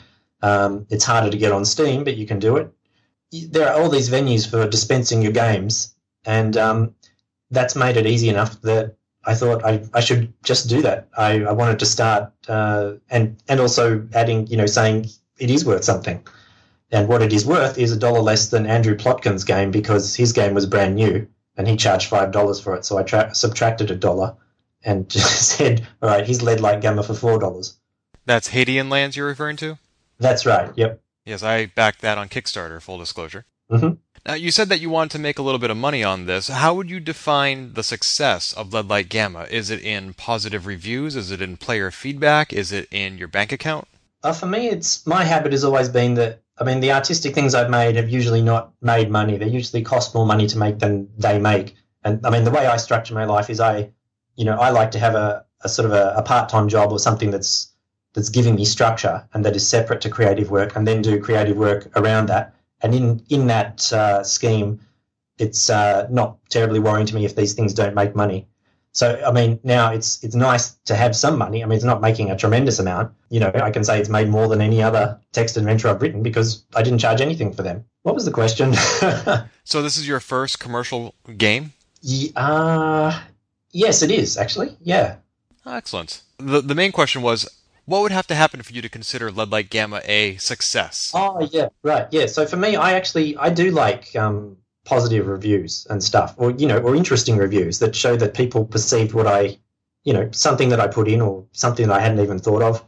Um, 0.43 0.87
it's 0.91 1.05
harder 1.05 1.31
to 1.31 1.39
get 1.39 1.53
on 1.53 1.65
Steam, 1.65 2.03
but 2.03 2.17
you 2.17 2.27
can 2.27 2.41
do 2.41 2.57
it 2.57 2.73
there 3.33 3.69
are 3.69 3.81
all 3.81 3.89
these 3.89 4.11
venues 4.11 4.49
for 4.49 4.67
dispensing 4.67 5.23
your 5.23 5.33
games, 5.33 5.95
and 6.25 6.57
um, 6.57 6.95
that's 7.51 7.77
made 7.77 7.97
it 7.97 8.07
easy 8.07 8.29
enough 8.29 8.61
that 8.63 8.97
I 9.25 9.35
thought 9.35 9.65
I, 9.65 9.83
I 9.93 10.01
should 10.01 10.33
just 10.43 10.69
do 10.69 10.83
that. 10.83 11.09
I, 11.17 11.43
I 11.45 11.53
wanted 11.53 11.79
to 11.81 11.87
start 11.87 12.33
uh, 12.49 12.95
and 13.11 13.37
and 13.49 13.61
also 13.61 14.07
adding, 14.15 14.47
you 14.47 14.57
know, 14.57 14.67
saying 14.67 15.07
it 15.39 15.51
is 15.51 15.65
worth 15.65 15.85
something. 15.85 16.23
and 16.93 17.07
what 17.09 17.23
it 17.23 17.33
is 17.33 17.45
worth 17.47 17.79
is 17.79 17.93
a 17.93 17.97
dollar 17.99 18.21
less 18.21 18.49
than 18.51 18.67
Andrew 18.67 18.97
Plotkin's 18.97 19.45
game 19.45 19.71
because 19.71 20.17
his 20.17 20.33
game 20.33 20.55
was 20.55 20.67
brand 20.67 20.95
new 20.97 21.27
and 21.57 21.69
he 21.69 21.77
charged 21.77 22.09
five 22.09 22.33
dollars 22.33 22.61
for 22.61 22.75
it. 22.77 22.85
So 22.85 22.99
I 22.99 23.03
tra- 23.03 23.35
subtracted 23.35 23.91
a 23.91 23.95
dollar 23.95 24.35
and 24.83 25.09
just 25.17 25.51
said, 25.57 25.87
"All 26.03 26.09
right, 26.09 26.27
he's 26.27 26.41
Leadlight 26.43 26.81
Gamma 26.81 27.03
for 27.03 27.15
four 27.15 27.39
dollars." 27.39 27.77
That's 28.27 28.49
Hadean 28.51 28.91
Lands 28.91 29.17
you're 29.17 29.27
referring 29.27 29.57
to? 29.59 29.79
That's 30.19 30.45
right. 30.47 30.71
Yep. 30.77 31.01
Yes, 31.25 31.43
I 31.43 31.67
backed 31.67 32.01
that 32.03 32.19
on 32.19 32.29
Kickstarter, 32.29 32.81
full 32.81 32.99
disclosure. 32.99 33.45
Mhm. 33.71 33.99
Now, 34.27 34.35
you 34.35 34.51
said 34.51 34.69
that 34.69 34.81
you 34.81 34.91
wanted 34.91 35.13
to 35.13 35.19
make 35.19 35.39
a 35.39 35.43
little 35.43 35.59
bit 35.59 35.71
of 35.71 35.77
money 35.79 36.05
on 36.05 36.27
this. 36.27 36.49
How 36.49 36.75
would 36.75 36.91
you 36.91 37.01
define 37.01 37.73
the 37.73 37.83
success 37.83 38.53
of 38.53 38.73
Lead 38.73 38.89
Light 38.89 39.09
Gamma? 39.09 39.47
Is 39.51 39.71
it 39.71 39.81
in 39.81 40.13
positive 40.13 40.67
reviews? 40.67 41.17
Is 41.17 41.31
it 41.31 41.41
in 41.41 41.57
player 41.57 41.91
feedback? 41.91 42.53
Is 42.53 42.71
it 42.71 42.87
in 42.91 43.17
your 43.17 43.29
bank 43.29 43.51
account? 43.51 43.89
Uh, 44.23 44.33
for 44.33 44.47
me, 44.47 44.69
it's 44.69 45.07
my 45.07 45.25
habit 45.25 45.53
has 45.53 45.65
always 45.65 45.89
been 45.89 46.15
that 46.15 46.43
I 46.59 46.65
mean 46.65 46.81
the 46.81 46.93
artistic 46.93 47.35
things 47.35 47.55
I've 47.55 47.71
made 47.71 47.97
have 47.97 48.11
usually 48.11 48.43
not 48.43 48.73
made 48.83 49.11
money. 49.11 49.39
They 49.39 49.49
usually 49.49 49.83
cost 49.83 50.15
more 50.15 50.27
money 50.27 50.47
to 50.49 50.59
make 50.59 50.79
than 50.79 51.09
they 51.17 51.39
make. 51.39 51.75
And 52.05 52.25
I 52.27 52.31
mean 52.31 52.45
the 52.45 52.51
way 52.51 52.67
I 52.67 52.77
structure 52.77 53.15
my 53.15 53.25
life 53.25 53.49
is 53.49 53.61
I, 53.61 53.91
you 54.37 54.45
know, 54.45 54.59
I 54.59 54.69
like 54.69 54.91
to 54.91 54.99
have 54.99 55.15
a, 55.15 55.47
a 55.63 55.69
sort 55.71 55.87
of 55.87 55.93
a, 55.93 56.15
a 56.17 56.23
part-time 56.23 56.69
job 56.69 56.93
or 56.93 56.99
something 56.99 57.31
that's 57.31 57.73
that's 58.13 58.29
giving 58.29 58.57
me 58.57 58.67
structure 58.67 59.27
and 59.33 59.45
that 59.47 59.57
is 59.57 59.67
separate 59.67 60.03
to 60.03 60.11
creative 60.11 60.51
work, 60.51 60.77
and 60.77 60.87
then 60.87 61.01
do 61.01 61.19
creative 61.19 61.57
work 61.57 61.91
around 61.97 62.27
that. 62.27 62.55
And 62.83 62.95
in 62.95 63.23
in 63.29 63.47
that 63.49 63.93
uh, 63.93 64.25
scheme, 64.25 64.81
it's 65.39 65.71
uh, 65.71 66.07
not 66.11 66.39
terribly 66.49 66.79
worrying 66.79 67.07
to 67.07 67.15
me 67.15 67.25
if 67.25 67.37
these 67.37 67.55
things 67.55 67.75
don't 67.75 67.95
make 67.95 68.15
money. 68.15 68.47
So 68.93 69.23
I 69.25 69.31
mean, 69.33 69.61
now 69.63 69.93
it's 69.93 70.23
it's 70.25 70.35
nice 70.35 70.73
to 70.87 70.95
have 70.95 71.15
some 71.15 71.39
money. 71.39 71.63
I 71.63 71.67
mean, 71.67 71.77
it's 71.77 71.85
not 71.85 72.01
making 72.01 72.31
a 72.31 72.37
tremendous 72.37 72.79
amount. 72.79 73.13
You 73.29 73.41
know, 73.41 73.53
I 73.55 73.71
can 73.71 73.85
say 73.85 74.01
it's 74.01 74.09
made 74.09 74.29
more 74.29 74.49
than 74.49 74.61
any 74.61 74.83
other 74.83 75.21
text 75.33 75.57
adventure 75.57 75.89
I've 75.89 76.03
written 76.03 76.23
because 76.23 76.65
I 76.75 76.83
didn't 76.83 76.99
charge 76.99 77.21
anything 77.21 77.53
for 77.53 77.63
them. 77.63 77.85
What 78.03 78.15
was 78.15 78.25
the 78.25 78.33
question? 78.33 78.75
So, 79.63 79.83
this 79.83 79.97
is 79.97 80.09
your 80.09 80.19
first 80.19 80.59
commercial 80.59 81.15
game? 81.37 81.75
Ye- 82.03 82.33
uh, 82.35 83.21
yes, 83.71 84.03
it 84.03 84.11
is 84.11 84.37
actually. 84.37 84.77
Yeah. 84.83 85.17
Excellent. 85.65 86.23
The, 86.39 86.61
the 86.61 86.75
main 86.75 86.91
question 86.91 87.23
was 87.23 87.49
what 87.91 88.03
would 88.03 88.13
have 88.13 88.29
to 88.29 88.37
happen 88.37 88.63
for 88.63 88.73
you 88.73 88.81
to 88.83 88.89
consider 88.89 89.33
Lead 89.33 89.51
Light 89.51 89.69
Gamma 89.69 90.01
a 90.05 90.37
success? 90.37 91.11
Oh 91.13 91.49
yeah, 91.51 91.71
right. 91.83 92.07
Yeah. 92.13 92.27
So 92.27 92.47
for 92.47 92.57
me, 92.57 92.77
I 92.77 92.93
actually 92.93 93.37
I 93.37 93.51
do 93.51 93.73
like 93.73 94.15
um, 94.15 94.57
positive 94.85 95.27
reviews 95.27 95.89
and 95.91 96.03
stuff, 96.03 96.35
or 96.37 96.53
you 96.53 96.69
know, 96.69 96.79
or 96.79 96.95
interesting 96.95 97.37
reviews 97.37 97.81
that 97.81 97.97
show 97.97 98.15
that 98.17 98.35
people 98.35 98.65
perceived 98.65 99.13
what 99.13 99.27
I, 99.27 99.59
you 100.05 100.13
know, 100.13 100.29
something 100.31 100.69
that 100.69 100.79
I 100.79 100.87
put 100.87 101.09
in 101.09 101.21
or 101.21 101.47
something 101.51 101.89
that 101.89 101.99
I 101.99 102.01
hadn't 102.01 102.21
even 102.21 102.39
thought 102.39 102.63
of. 102.63 102.85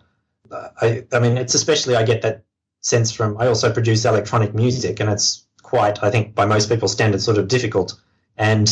Uh, 0.53 0.69
I, 0.81 1.05
I 1.12 1.19
mean, 1.19 1.37
it's 1.37 1.55
especially 1.55 1.97
I 1.97 2.05
get 2.05 2.23
that 2.23 2.45
sense 2.81 3.11
from. 3.11 3.37
I 3.38 3.49
also 3.49 3.73
produce 3.73 4.05
electronic 4.05 4.55
music, 4.55 5.01
and 5.01 5.11
it's 5.11 5.45
quite, 5.62 6.01
I 6.05 6.12
think, 6.12 6.37
by 6.37 6.47
most 6.47 6.69
people's 6.69 6.93
standards, 6.93 7.25
sort 7.25 7.38
of 7.38 7.49
difficult. 7.49 8.01
And 8.37 8.69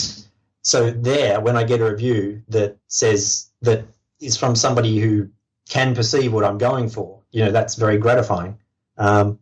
so 0.63 0.93
there, 0.93 1.41
when 1.41 1.57
I 1.57 1.65
get 1.65 1.81
a 1.81 1.91
review 1.91 2.43
that 2.51 2.77
says 2.87 3.51
that 3.63 3.85
is 4.21 4.37
from 4.37 4.55
somebody 4.55 5.01
who 5.01 5.31
can 5.71 5.95
perceive 5.95 6.33
what 6.33 6.45
I'm 6.45 6.59
going 6.59 6.91
for, 6.91 7.23
you 7.31 7.45
know, 7.45 7.53
that's 7.53 7.77
very 7.77 7.97
gratifying. 7.97 8.59
Um, 8.99 9.39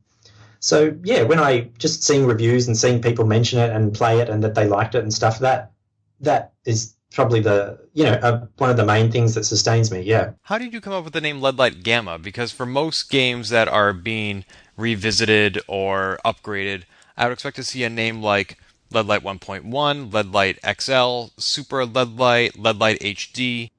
so 0.60 0.96
yeah, 1.02 1.22
when 1.22 1.40
I 1.40 1.70
just 1.78 2.04
seeing 2.04 2.26
reviews 2.26 2.68
and 2.68 2.76
seeing 2.76 3.00
people 3.00 3.26
mention 3.26 3.58
it 3.58 3.70
and 3.70 3.94
play 3.94 4.20
it 4.20 4.28
and 4.28 4.44
that 4.44 4.54
they 4.54 4.68
liked 4.68 4.94
it 4.94 5.02
and 5.02 5.12
stuff, 5.12 5.38
that 5.40 5.72
that 6.20 6.52
is 6.64 6.94
probably 7.12 7.40
the 7.40 7.78
you 7.94 8.04
know 8.04 8.12
uh, 8.12 8.46
one 8.58 8.68
of 8.68 8.76
the 8.76 8.84
main 8.84 9.10
things 9.10 9.34
that 9.34 9.44
sustains 9.44 9.90
me. 9.90 10.02
Yeah. 10.02 10.32
How 10.42 10.58
did 10.58 10.72
you 10.72 10.80
come 10.80 10.92
up 10.92 11.04
with 11.04 11.14
the 11.14 11.20
name 11.20 11.40
Leadlight 11.40 11.82
Gamma? 11.82 12.18
Because 12.18 12.52
for 12.52 12.66
most 12.66 13.10
games 13.10 13.48
that 13.48 13.66
are 13.66 13.92
being 13.92 14.44
revisited 14.76 15.60
or 15.66 16.18
upgraded, 16.24 16.82
I 17.16 17.24
would 17.24 17.32
expect 17.32 17.56
to 17.56 17.64
see 17.64 17.84
a 17.84 17.90
name 17.90 18.22
like 18.22 18.58
Leadlight 18.90 19.22
1.1, 19.22 20.12
Leadlight 20.12 20.58
XL, 20.80 21.32
Super 21.40 21.86
Leadlight, 21.86 22.58
Leadlight 22.58 23.00
HD. 23.00 23.70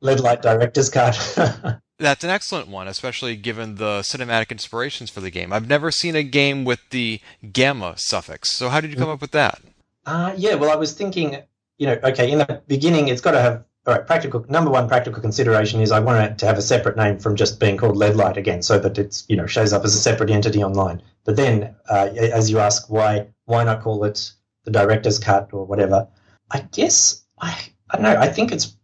Lead 0.00 0.20
light 0.20 0.42
director's 0.42 0.90
cut. 0.90 1.16
That's 1.98 2.24
an 2.24 2.30
excellent 2.30 2.68
one, 2.68 2.88
especially 2.88 3.36
given 3.36 3.76
the 3.76 4.00
cinematic 4.00 4.50
inspirations 4.50 5.08
for 5.08 5.20
the 5.20 5.30
game. 5.30 5.52
I've 5.52 5.66
never 5.66 5.90
seen 5.90 6.14
a 6.14 6.22
game 6.22 6.64
with 6.64 6.80
the 6.90 7.20
gamma 7.52 7.94
suffix. 7.96 8.50
So 8.50 8.68
how 8.68 8.82
did 8.82 8.90
you 8.90 8.98
come 8.98 9.08
up 9.08 9.22
with 9.22 9.30
that? 9.30 9.60
Uh, 10.04 10.34
yeah, 10.36 10.54
well, 10.54 10.70
I 10.70 10.76
was 10.76 10.92
thinking, 10.92 11.38
you 11.78 11.86
know, 11.86 11.98
okay, 12.04 12.30
in 12.30 12.38
the 12.38 12.62
beginning, 12.66 13.08
it's 13.08 13.22
got 13.22 13.30
to 13.30 13.40
have, 13.40 13.64
all 13.86 13.94
right, 13.94 14.06
practical, 14.06 14.44
number 14.48 14.70
one 14.70 14.88
practical 14.88 15.22
consideration 15.22 15.80
is 15.80 15.90
I 15.90 16.00
want 16.00 16.22
it 16.22 16.38
to 16.38 16.46
have 16.46 16.58
a 16.58 16.62
separate 16.62 16.98
name 16.98 17.18
from 17.18 17.34
just 17.34 17.58
being 17.58 17.78
called 17.78 17.96
Lead 17.96 18.14
Light 18.14 18.36
again, 18.36 18.60
so 18.60 18.78
that 18.78 18.98
it's, 18.98 19.24
you 19.28 19.36
know, 19.36 19.46
shows 19.46 19.72
up 19.72 19.82
as 19.84 19.94
a 19.94 19.98
separate 19.98 20.30
entity 20.30 20.62
online. 20.62 21.00
But 21.24 21.36
then, 21.36 21.74
uh, 21.88 22.10
as 22.14 22.50
you 22.50 22.58
ask, 22.58 22.90
why, 22.90 23.28
why 23.46 23.64
not 23.64 23.80
call 23.80 24.04
it 24.04 24.32
the 24.64 24.70
director's 24.70 25.18
cut 25.18 25.48
or 25.52 25.64
whatever? 25.64 26.08
I 26.50 26.60
guess, 26.72 27.24
I, 27.40 27.58
I 27.90 27.96
don't 27.96 28.02
know, 28.02 28.20
I 28.20 28.28
think 28.28 28.52
it's, 28.52 28.75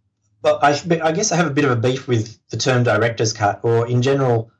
well, 0.42 0.58
I, 0.60 0.80
I 1.02 1.12
guess 1.12 1.32
I 1.32 1.36
have 1.36 1.46
a 1.46 1.54
bit 1.54 1.64
of 1.64 1.70
a 1.70 1.76
beef 1.76 2.08
with 2.08 2.38
the 2.48 2.56
term 2.56 2.82
director's 2.82 3.32
cut, 3.32 3.60
or 3.62 3.86
in 3.86 4.02
general, 4.02 4.50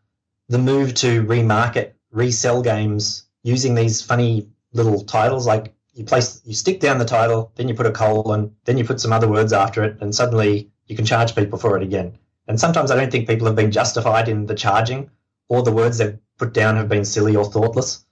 the 0.49 0.59
move 0.59 0.95
to 0.95 1.25
remarket, 1.25 1.93
resell 2.11 2.63
games 2.63 3.25
using 3.43 3.75
these 3.75 4.03
funny 4.03 4.49
little 4.73 5.03
titles 5.05 5.47
like 5.47 5.75
you 5.95 6.05
place 6.05 6.41
you 6.45 6.55
stick 6.55 6.81
down 6.81 6.99
the 6.99 7.05
title, 7.05 7.53
then 7.57 7.69
you 7.69 7.75
put 7.75 7.87
a 7.87 7.91
colon, 7.91 8.55
then 8.65 8.79
you 8.79 8.85
put 8.85 9.01
some 9.01 9.13
other 9.13 9.29
words 9.29 9.53
after 9.53 9.83
it, 9.83 9.99
and 10.01 10.15
suddenly 10.15 10.71
you 10.87 10.97
can 10.97 11.05
charge 11.05 11.35
people 11.35 11.59
for 11.59 11.77
it 11.77 11.83
again. 11.83 12.19
And 12.49 12.59
sometimes 12.59 12.91
I 12.91 12.97
don't 12.97 13.11
think 13.11 13.29
people 13.29 13.47
have 13.47 13.57
been 13.57 13.71
justified 13.71 14.29
in 14.29 14.47
the 14.47 14.55
charging, 14.55 15.11
or 15.49 15.63
the 15.63 15.73
words 15.73 15.99
they've 15.99 16.19
put 16.39 16.55
down 16.55 16.77
have 16.77 16.89
been 16.89 17.05
silly 17.05 17.37
or 17.37 17.45
thoughtless. 17.45 18.05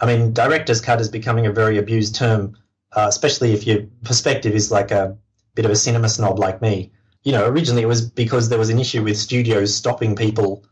I 0.00 0.06
mean, 0.06 0.32
director's 0.32 0.80
cut 0.80 1.00
is 1.00 1.08
becoming 1.08 1.46
a 1.46 1.52
very 1.52 1.78
abused 1.78 2.14
term, 2.14 2.56
uh, 2.92 3.06
especially 3.08 3.52
if 3.52 3.66
your 3.66 3.82
perspective 4.04 4.54
is 4.54 4.70
like 4.70 4.90
a 4.90 5.18
bit 5.54 5.64
of 5.64 5.70
a 5.70 5.76
cinema 5.76 6.08
snob 6.08 6.38
like 6.38 6.62
me. 6.62 6.92
You 7.24 7.32
know, 7.32 7.46
originally 7.46 7.82
it 7.82 7.86
was 7.86 8.02
because 8.02 8.48
there 8.48 8.58
was 8.58 8.70
an 8.70 8.78
issue 8.78 9.02
with 9.02 9.18
studios 9.18 9.74
stopping 9.74 10.16
people 10.16 10.64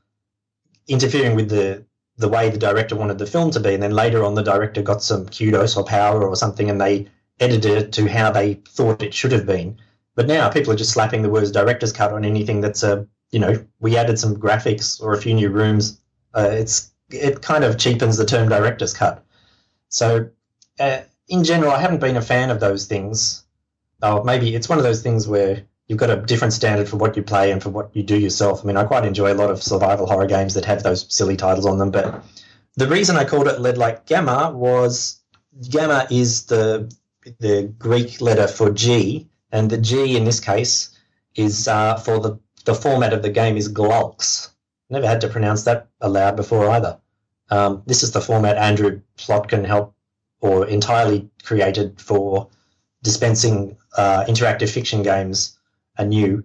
interfering 0.88 1.34
with 1.34 1.48
the 1.48 1.84
the 2.18 2.28
way 2.28 2.48
the 2.48 2.58
director 2.58 2.96
wanted 2.96 3.18
the 3.18 3.26
film 3.26 3.50
to 3.50 3.60
be, 3.60 3.74
and 3.74 3.82
then 3.82 3.90
later 3.90 4.24
on 4.24 4.34
the 4.34 4.42
director 4.42 4.80
got 4.80 5.02
some 5.02 5.26
kudos 5.26 5.76
or 5.76 5.84
power 5.84 6.26
or 6.26 6.34
something, 6.34 6.70
and 6.70 6.80
they 6.80 7.06
edited 7.40 7.72
it 7.72 7.92
to 7.92 8.08
how 8.08 8.30
they 8.30 8.54
thought 8.68 9.02
it 9.02 9.12
should 9.12 9.32
have 9.32 9.44
been. 9.44 9.78
But 10.14 10.26
now 10.26 10.48
people 10.48 10.72
are 10.72 10.76
just 10.76 10.92
slapping 10.92 11.22
the 11.22 11.28
words 11.28 11.50
director's 11.50 11.92
cut 11.92 12.12
on 12.12 12.24
anything 12.24 12.60
that's 12.62 12.82
a 12.82 13.06
you 13.30 13.38
know 13.38 13.64
we 13.80 13.96
added 13.96 14.18
some 14.18 14.36
graphics 14.36 15.02
or 15.02 15.12
a 15.12 15.20
few 15.20 15.34
new 15.34 15.50
rooms. 15.50 16.00
Uh, 16.34 16.48
it's 16.52 16.92
it 17.10 17.42
kind 17.42 17.64
of 17.64 17.78
cheapens 17.78 18.16
the 18.16 18.24
term 18.24 18.48
director's 18.48 18.94
cut. 18.94 19.24
So 19.88 20.28
uh, 20.80 21.00
in 21.28 21.44
general, 21.44 21.72
I 21.72 21.80
haven't 21.80 22.00
been 22.00 22.16
a 22.16 22.22
fan 22.22 22.50
of 22.50 22.60
those 22.60 22.86
things. 22.86 23.44
Oh, 24.02 24.22
maybe 24.22 24.54
it's 24.54 24.68
one 24.68 24.78
of 24.78 24.84
those 24.84 25.02
things 25.02 25.26
where 25.26 25.62
you've 25.86 25.98
got 25.98 26.10
a 26.10 26.16
different 26.16 26.52
standard 26.52 26.88
for 26.88 26.96
what 26.96 27.16
you 27.16 27.22
play 27.22 27.50
and 27.50 27.62
for 27.62 27.70
what 27.70 27.94
you 27.94 28.02
do 28.02 28.18
yourself. 28.18 28.62
I 28.62 28.66
mean, 28.66 28.76
I 28.76 28.84
quite 28.84 29.04
enjoy 29.04 29.32
a 29.32 29.34
lot 29.34 29.50
of 29.50 29.62
survival 29.62 30.06
horror 30.06 30.26
games 30.26 30.54
that 30.54 30.64
have 30.64 30.82
those 30.82 31.06
silly 31.14 31.36
titles 31.36 31.66
on 31.66 31.78
them. 31.78 31.90
But 31.90 32.24
the 32.76 32.88
reason 32.88 33.16
I 33.16 33.24
called 33.24 33.48
it 33.48 33.60
Lead 33.60 33.78
Light 33.78 34.06
Gamma 34.06 34.50
was 34.52 35.20
Gamma 35.70 36.06
is 36.10 36.46
the 36.46 36.92
the 37.38 37.72
Greek 37.78 38.20
letter 38.20 38.46
for 38.46 38.70
G, 38.70 39.28
and 39.50 39.70
the 39.70 39.78
G 39.78 40.16
in 40.16 40.24
this 40.24 40.40
case 40.40 40.96
is 41.34 41.68
uh, 41.68 41.96
for 41.96 42.18
the 42.18 42.38
the 42.64 42.74
format 42.74 43.12
of 43.12 43.22
the 43.22 43.30
game 43.30 43.56
is 43.56 43.72
Glulx. 43.72 44.50
Never 44.90 45.06
had 45.06 45.20
to 45.22 45.28
pronounce 45.28 45.64
that 45.64 45.88
aloud 46.00 46.36
before 46.36 46.68
either. 46.70 46.98
Um, 47.50 47.82
this 47.86 48.02
is 48.02 48.10
the 48.10 48.20
format 48.20 48.56
Andrew 48.56 49.00
Plotkin 49.16 49.64
helped 49.64 49.94
or 50.40 50.66
entirely 50.66 51.30
created 51.44 52.00
for 52.00 52.48
dispensing 53.02 53.76
uh, 53.96 54.24
interactive 54.24 54.68
fiction 54.68 55.02
games 55.02 55.55
anew. 55.98 56.44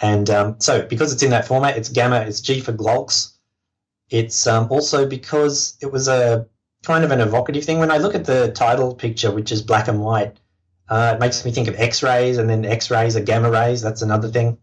And 0.00 0.28
um, 0.28 0.56
so, 0.58 0.86
because 0.86 1.12
it's 1.12 1.22
in 1.22 1.30
that 1.30 1.46
format, 1.46 1.76
it's 1.76 1.88
gamma, 1.88 2.20
it's 2.20 2.40
G 2.40 2.60
for 2.60 2.72
Glulx. 2.72 3.32
It's 4.10 4.46
um, 4.46 4.68
also 4.70 5.06
because 5.06 5.76
it 5.80 5.90
was 5.90 6.06
a 6.06 6.46
kind 6.82 7.04
of 7.04 7.10
an 7.10 7.20
evocative 7.20 7.64
thing. 7.64 7.78
When 7.78 7.90
I 7.90 7.98
look 7.98 8.14
at 8.14 8.24
the 8.24 8.52
title 8.52 8.94
picture, 8.94 9.30
which 9.30 9.50
is 9.50 9.62
black 9.62 9.88
and 9.88 10.00
white, 10.00 10.38
uh, 10.88 11.12
it 11.16 11.20
makes 11.20 11.44
me 11.44 11.50
think 11.50 11.68
of 11.68 11.74
X 11.76 12.02
rays, 12.02 12.38
and 12.38 12.48
then 12.48 12.64
X 12.64 12.90
rays 12.90 13.16
are 13.16 13.20
gamma 13.20 13.50
rays. 13.50 13.82
That's 13.82 14.02
another 14.02 14.28
thing. 14.28 14.58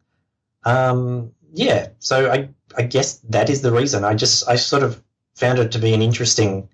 Um, 0.64 1.32
yeah, 1.54 1.90
so 2.00 2.32
I, 2.32 2.50
I 2.78 2.84
guess 2.84 3.18
that 3.30 3.50
is 3.50 3.62
the 3.62 3.72
reason. 3.72 4.04
I 4.04 4.14
just 4.14 4.48
I 4.48 4.56
sort 4.56 4.84
of 4.84 5.02
found 5.36 5.60
it 5.60 5.72
to 5.74 5.80
be 5.80 5.94
an 5.94 6.02
interesting, 6.02 6.70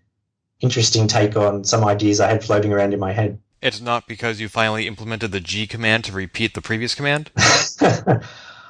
interesting 0.59 1.07
take 1.07 1.35
on 1.35 1.63
some 1.63 1.83
ideas 1.83 2.19
I 2.19 2.29
had 2.29 2.43
floating 2.43 2.71
around 2.71 2.93
in 2.93 2.99
my 2.99 3.13
head. 3.13 3.39
It's 3.61 3.81
not 3.81 4.07
because 4.07 4.39
you 4.39 4.47
finally 4.47 4.87
implemented 4.87 5.31
the 5.31 5.41
G 5.41 5.67
command 5.67 6.05
to 6.05 6.13
repeat 6.13 6.53
the 6.53 6.61
previous 6.61 6.95
command? 6.95 7.29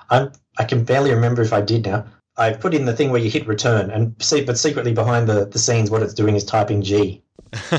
I'm, 0.10 0.32
I 0.58 0.64
can 0.64 0.84
barely 0.84 1.12
remember 1.12 1.44
if 1.44 1.54
I 1.54 1.62
did 1.62 1.86
now. 1.86 2.06
I've 2.38 2.60
put 2.60 2.74
in 2.74 2.86
the 2.86 2.96
thing 2.96 3.12
where 3.12 3.22
you 3.22 3.30
hit 3.30 3.48
return, 3.48 3.92
and 3.92 4.16
see, 4.20 4.44
but 4.44 4.58
secretly 4.58 4.94
behind 4.94 5.28
the, 5.28 5.46
the 5.46 5.60
scenes, 5.60 5.92
what 5.92 6.02
it's 6.02 6.14
doing 6.14 6.36
is 6.36 6.44
typing 6.44 6.82
G. 6.82 7.22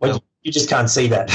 well, 0.00 0.14
you, 0.14 0.20
you 0.42 0.52
just 0.52 0.68
can't 0.68 0.90
see 0.90 1.06
that. 1.08 1.30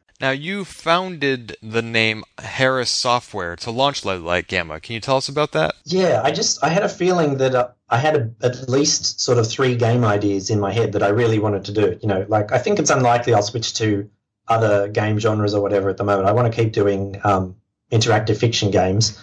now, 0.20 0.30
you 0.30 0.64
founded 0.64 1.56
the 1.62 1.82
name 1.82 2.22
Heiress 2.38 2.90
Software 2.90 3.56
to 3.56 3.70
launch 3.70 4.04
Light 4.04 4.46
Gamma. 4.46 4.78
Can 4.78 4.94
you 4.94 5.00
tell 5.00 5.16
us 5.16 5.28
about 5.28 5.52
that? 5.52 5.74
Yeah, 5.84 6.20
I 6.22 6.30
just 6.30 6.62
I 6.62 6.68
had 6.68 6.84
a 6.84 6.88
feeling 6.88 7.38
that 7.38 7.54
uh, 7.54 7.68
I 7.88 7.96
had 7.96 8.16
a, 8.16 8.30
at 8.46 8.68
least 8.68 9.20
sort 9.20 9.38
of 9.38 9.48
three 9.48 9.74
game 9.74 10.04
ideas 10.04 10.50
in 10.50 10.60
my 10.60 10.72
head 10.72 10.92
that 10.92 11.02
I 11.02 11.08
really 11.08 11.38
wanted 11.38 11.64
to 11.64 11.72
do. 11.72 11.98
You 12.02 12.08
know, 12.08 12.26
like 12.28 12.52
I 12.52 12.58
think 12.58 12.78
it's 12.78 12.90
unlikely 12.90 13.32
I'll 13.32 13.42
switch 13.42 13.74
to 13.74 14.08
other 14.50 14.88
game 14.88 15.18
genres 15.18 15.54
or 15.54 15.62
whatever 15.62 15.88
at 15.88 15.96
the 15.96 16.04
moment. 16.04 16.28
I 16.28 16.32
want 16.32 16.52
to 16.52 16.62
keep 16.62 16.72
doing 16.72 17.20
um, 17.24 17.56
interactive 17.90 18.36
fiction 18.36 18.70
games, 18.70 19.18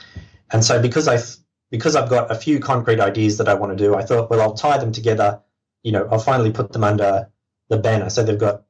and 0.52 0.64
so 0.64 0.82
because 0.82 1.08
I 1.08 1.20
because 1.70 1.96
I've 1.96 2.10
got 2.10 2.32
a 2.32 2.36
few 2.36 2.60
concrete 2.60 3.00
ideas 3.00 3.38
that 3.38 3.48
I 3.48 3.54
want 3.54 3.78
to 3.78 3.84
do, 3.84 3.96
I 3.96 4.04
thought, 4.04 4.30
well, 4.30 4.42
I'll 4.42 4.54
tie 4.54 4.78
them 4.78 4.92
together. 4.92 5.42
You 5.84 5.92
know, 5.92 6.08
I'll 6.10 6.20
finally 6.20 6.52
put 6.52 6.72
them 6.72 6.84
under 6.84 7.30
the 7.70 7.78
banner 7.78 8.10
so 8.10 8.24
they've 8.24 8.40
got 8.40 8.64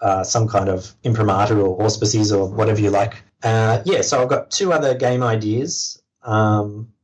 uh, 0.00 0.22
some 0.22 0.48
kind 0.48 0.68
of 0.68 0.94
imprimatur 1.02 1.60
or 1.60 1.82
auspices 1.82 2.32
or 2.32 2.48
whatever 2.48 2.80
you 2.80 2.90
like. 2.90 3.22
Uh, 3.42 3.82
yeah, 3.84 4.02
so 4.02 4.22
I've 4.22 4.28
got 4.28 4.50
two 4.50 4.72
other 4.72 4.94
game 4.94 5.22
ideas. 5.22 6.00
Um, 6.22 6.94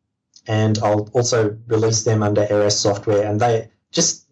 and 0.46 0.78
I'll 0.78 1.08
also 1.12 1.56
release 1.66 2.02
them 2.04 2.22
under 2.22 2.46
Heiress 2.48 2.78
software. 2.78 3.24
And 3.24 3.40
they 3.40 3.70
just 3.92 4.26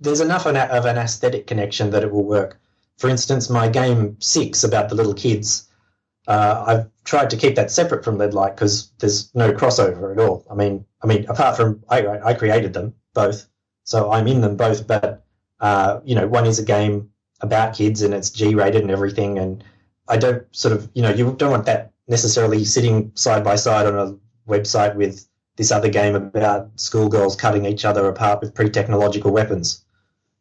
there's 0.00 0.20
enough 0.20 0.46
of 0.46 0.84
an 0.84 0.98
aesthetic 0.98 1.46
connection 1.46 1.90
that 1.90 2.02
it 2.02 2.12
will 2.12 2.24
work. 2.24 2.60
For 2.98 3.08
instance, 3.08 3.48
my 3.48 3.68
game 3.68 4.16
six 4.20 4.64
about 4.64 4.88
the 4.88 4.96
little 4.96 5.14
kids, 5.14 5.68
uh, 6.26 6.64
I've 6.66 7.04
tried 7.04 7.30
to 7.30 7.36
keep 7.36 7.54
that 7.54 7.70
separate 7.70 8.04
from 8.04 8.18
Leadlight 8.18 8.56
because 8.56 8.90
there's 8.98 9.34
no 9.34 9.52
crossover 9.52 10.12
at 10.12 10.18
all. 10.18 10.44
I 10.50 10.54
mean, 10.54 10.84
I 11.02 11.06
mean, 11.06 11.24
apart 11.28 11.56
from 11.56 11.82
I, 11.88 12.06
I 12.06 12.34
created 12.34 12.72
them 12.72 12.94
both, 13.14 13.48
so 13.84 14.10
I'm 14.10 14.26
in 14.26 14.40
them 14.40 14.56
both. 14.56 14.86
But 14.86 15.24
uh, 15.60 16.00
you 16.04 16.16
know, 16.16 16.26
one 16.26 16.44
is 16.44 16.58
a 16.58 16.64
game 16.64 17.10
about 17.40 17.74
kids 17.74 18.02
and 18.02 18.12
it's 18.12 18.30
G-rated 18.30 18.82
and 18.82 18.90
everything, 18.90 19.38
and 19.38 19.62
I 20.08 20.16
don't 20.16 20.44
sort 20.54 20.74
of 20.74 20.90
you 20.92 21.02
know 21.02 21.10
you 21.10 21.32
don't 21.38 21.52
want 21.52 21.66
that 21.66 21.92
necessarily 22.08 22.64
sitting 22.64 23.12
side 23.14 23.44
by 23.44 23.54
side 23.54 23.86
on 23.86 23.96
a 23.96 24.50
website 24.50 24.96
with 24.96 25.28
this 25.56 25.70
other 25.70 25.88
game 25.88 26.16
about 26.16 26.70
schoolgirls 26.76 27.36
cutting 27.36 27.64
each 27.64 27.84
other 27.84 28.08
apart 28.08 28.40
with 28.40 28.54
pre-technological 28.54 29.30
weapons. 29.30 29.84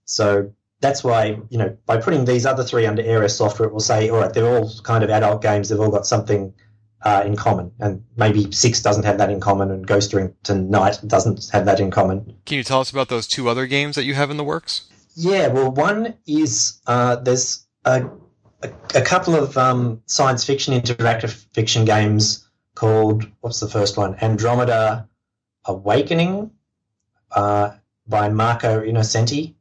So 0.06 0.52
that's 0.80 1.04
why, 1.04 1.40
you 1.50 1.58
know, 1.58 1.76
by 1.86 1.98
putting 1.98 2.26
these 2.26 2.46
other 2.46 2.64
three 2.64 2.86
under 2.86 3.02
Heiress 3.02 3.38
software, 3.38 3.68
it 3.68 3.74
will 3.74 3.80
say, 3.80 4.10
all 4.10 4.20
right, 4.20 4.34
they're 4.34 4.48
all 4.48 4.72
kind 4.84 5.04
of 5.04 5.10
adult 5.10 5.42
games. 5.42 5.70
They've 5.70 5.80
all 5.80 5.92
got 5.92 6.06
something 6.06 6.54
uh, 7.02 7.24
in 7.26 7.36
common. 7.36 7.72
And 7.80 8.04
maybe 8.16 8.52
Six 8.52 8.82
doesn't 8.82 9.04
have 9.04 9.18
that 9.18 9.30
in 9.30 9.40
common, 9.40 9.72
and 9.72 9.88
Ghosterington 9.88 10.70
Night 10.70 11.00
doesn't 11.06 11.50
have 11.52 11.66
that 11.66 11.80
in 11.80 11.92
common. 11.92 12.36
Can 12.46 12.58
you 12.58 12.64
tell 12.64 12.80
us 12.80 12.92
about 12.92 13.10
those 13.10 13.28
two 13.28 13.50
other 13.50 13.66
games 13.66 13.96
that 13.96 14.04
you 14.04 14.14
have 14.14 14.30
in 14.30 14.38
the 14.38 14.44
works? 14.44 14.90
Yeah, 15.16 15.48
well, 15.48 15.72
one 15.72 16.16
is 16.28 16.80
uh, 16.86 17.16
there's 17.16 17.66
a, 17.86 18.08
a, 18.62 18.70
a, 18.94 19.02
couple 19.02 19.36
of 19.36 19.58
um, 19.58 20.04
science 20.06 20.46
fiction 20.46 20.80
interactive 20.80 21.46
fiction 21.54 21.86
games 21.86 22.48
called 22.76 23.26
what's 23.42 23.60
the 23.60 23.70
first 23.70 23.98
one? 23.98 24.16
Andromeda 24.22 25.10
Awakening 25.66 26.52
uh, 27.32 27.72
by 28.08 28.30
Marco 28.30 28.82
Innocenti. 28.82 29.56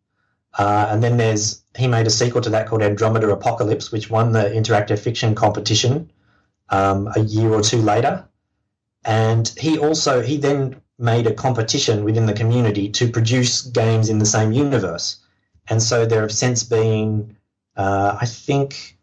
Uh, 0.59 0.89
and 0.91 1.03
then 1.03 1.17
there's 1.17 1.63
he 1.77 1.87
made 1.87 2.07
a 2.07 2.11
sequel 2.11 2.41
to 2.41 2.51
that 2.51 2.67
called 2.67 2.83
Andromeda 2.83 3.31
Apocalypse, 3.31 3.93
which 3.93 4.09
won 4.11 4.33
the 4.33 4.45
interactive 4.45 4.99
fiction 4.99 5.35
competition 5.35 6.11
um, 6.71 7.09
a 7.15 7.21
year 7.21 7.51
or 7.51 7.63
two 7.63 7.79
later. 7.79 8.27
And 9.05 9.49
he 9.59 9.79
also 9.79 10.23
he 10.23 10.39
then 10.39 10.81
made 10.99 11.27
a 11.27 11.35
competition 11.35 12.05
within 12.05 12.27
the 12.27 12.33
community 12.33 12.89
to 12.89 13.09
produce 13.09 13.63
games 13.63 14.09
in 14.09 14.19
the 14.19 14.27
same 14.27 14.53
universe. 14.53 15.19
And 15.69 15.83
so 15.83 16.07
there 16.07 16.23
have 16.23 16.33
since 16.33 16.63
been, 16.63 17.37
uh, 17.77 18.17
I 18.21 18.25
think, 18.27 18.97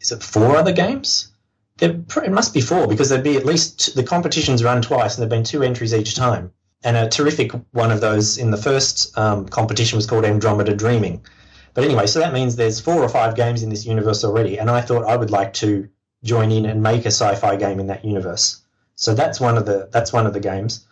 is 0.00 0.12
it 0.12 0.22
four 0.22 0.56
other 0.56 0.72
games? 0.72 1.32
There, 1.78 1.90
it 1.90 2.32
must 2.32 2.52
be 2.52 2.60
four 2.60 2.86
because 2.86 3.08
there'd 3.08 3.24
be 3.24 3.36
at 3.36 3.46
least 3.46 3.94
the 3.94 4.02
competitions 4.02 4.62
run 4.62 4.82
twice, 4.82 5.14
and 5.14 5.22
there've 5.22 5.30
been 5.30 5.44
two 5.44 5.62
entries 5.62 5.94
each 5.94 6.14
time. 6.14 6.52
And 6.84 6.96
a 6.96 7.08
terrific 7.08 7.52
one 7.72 7.90
of 7.90 8.00
those 8.00 8.38
in 8.38 8.50
the 8.50 8.56
first 8.56 9.16
um, 9.18 9.48
competition 9.48 9.96
was 9.96 10.06
called 10.06 10.24
Andromeda 10.24 10.74
Dreaming. 10.76 11.24
But 11.72 11.84
anyway, 11.84 12.06
so 12.06 12.20
that 12.20 12.32
means 12.32 12.54
there's 12.54 12.80
four 12.80 13.02
or 13.02 13.08
five 13.08 13.34
games 13.34 13.62
in 13.62 13.70
this 13.70 13.84
universe 13.84 14.22
already, 14.22 14.58
and 14.58 14.70
I 14.70 14.80
thought 14.80 15.04
I 15.04 15.16
would 15.16 15.30
like 15.30 15.54
to 15.54 15.88
join 16.22 16.52
in 16.52 16.66
and 16.66 16.82
make 16.82 17.04
a 17.04 17.10
sci-fi 17.10 17.56
game 17.56 17.80
in 17.80 17.88
that 17.88 18.04
universe. 18.04 18.62
So 18.96 19.14
that's 19.14 19.40
one 19.40 19.56
of 19.58 19.66
the 19.66 19.88
that's 19.90 20.12
one 20.12 20.26
of 20.26 20.34
the 20.34 20.40
games. 20.40 20.86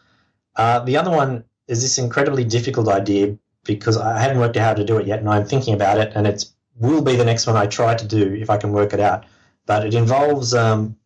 Uh, 0.57 0.81
the 0.81 0.97
other 0.97 1.11
one 1.11 1.45
is 1.69 1.83
this 1.83 1.99
incredibly 1.99 2.45
difficult 2.45 2.89
idea 2.89 3.39
because 3.65 3.97
I 3.97 4.19
haven't 4.19 4.41
worked 4.41 4.57
out 4.57 4.67
how 4.67 4.75
to 4.75 4.85
do 4.85 4.99
it 4.99 5.07
yet, 5.07 5.21
and 5.21 5.29
I'm 5.29 5.47
thinking 5.47 5.75
about 5.75 5.99
it, 5.99 6.13
and 6.17 6.27
it 6.27 6.45
will 6.77 7.03
be 7.03 7.15
the 7.15 7.25
next 7.25 7.47
one 7.47 7.57
I 7.57 7.67
try 7.67 7.95
to 7.95 8.07
do 8.07 8.35
if 8.35 8.51
I 8.51 8.57
can 8.57 8.73
work 8.73 8.93
it 8.93 8.99
out 8.99 9.25
but 9.67 9.87
it 9.87 9.95
involves 9.95 10.55
um, 10.55 10.97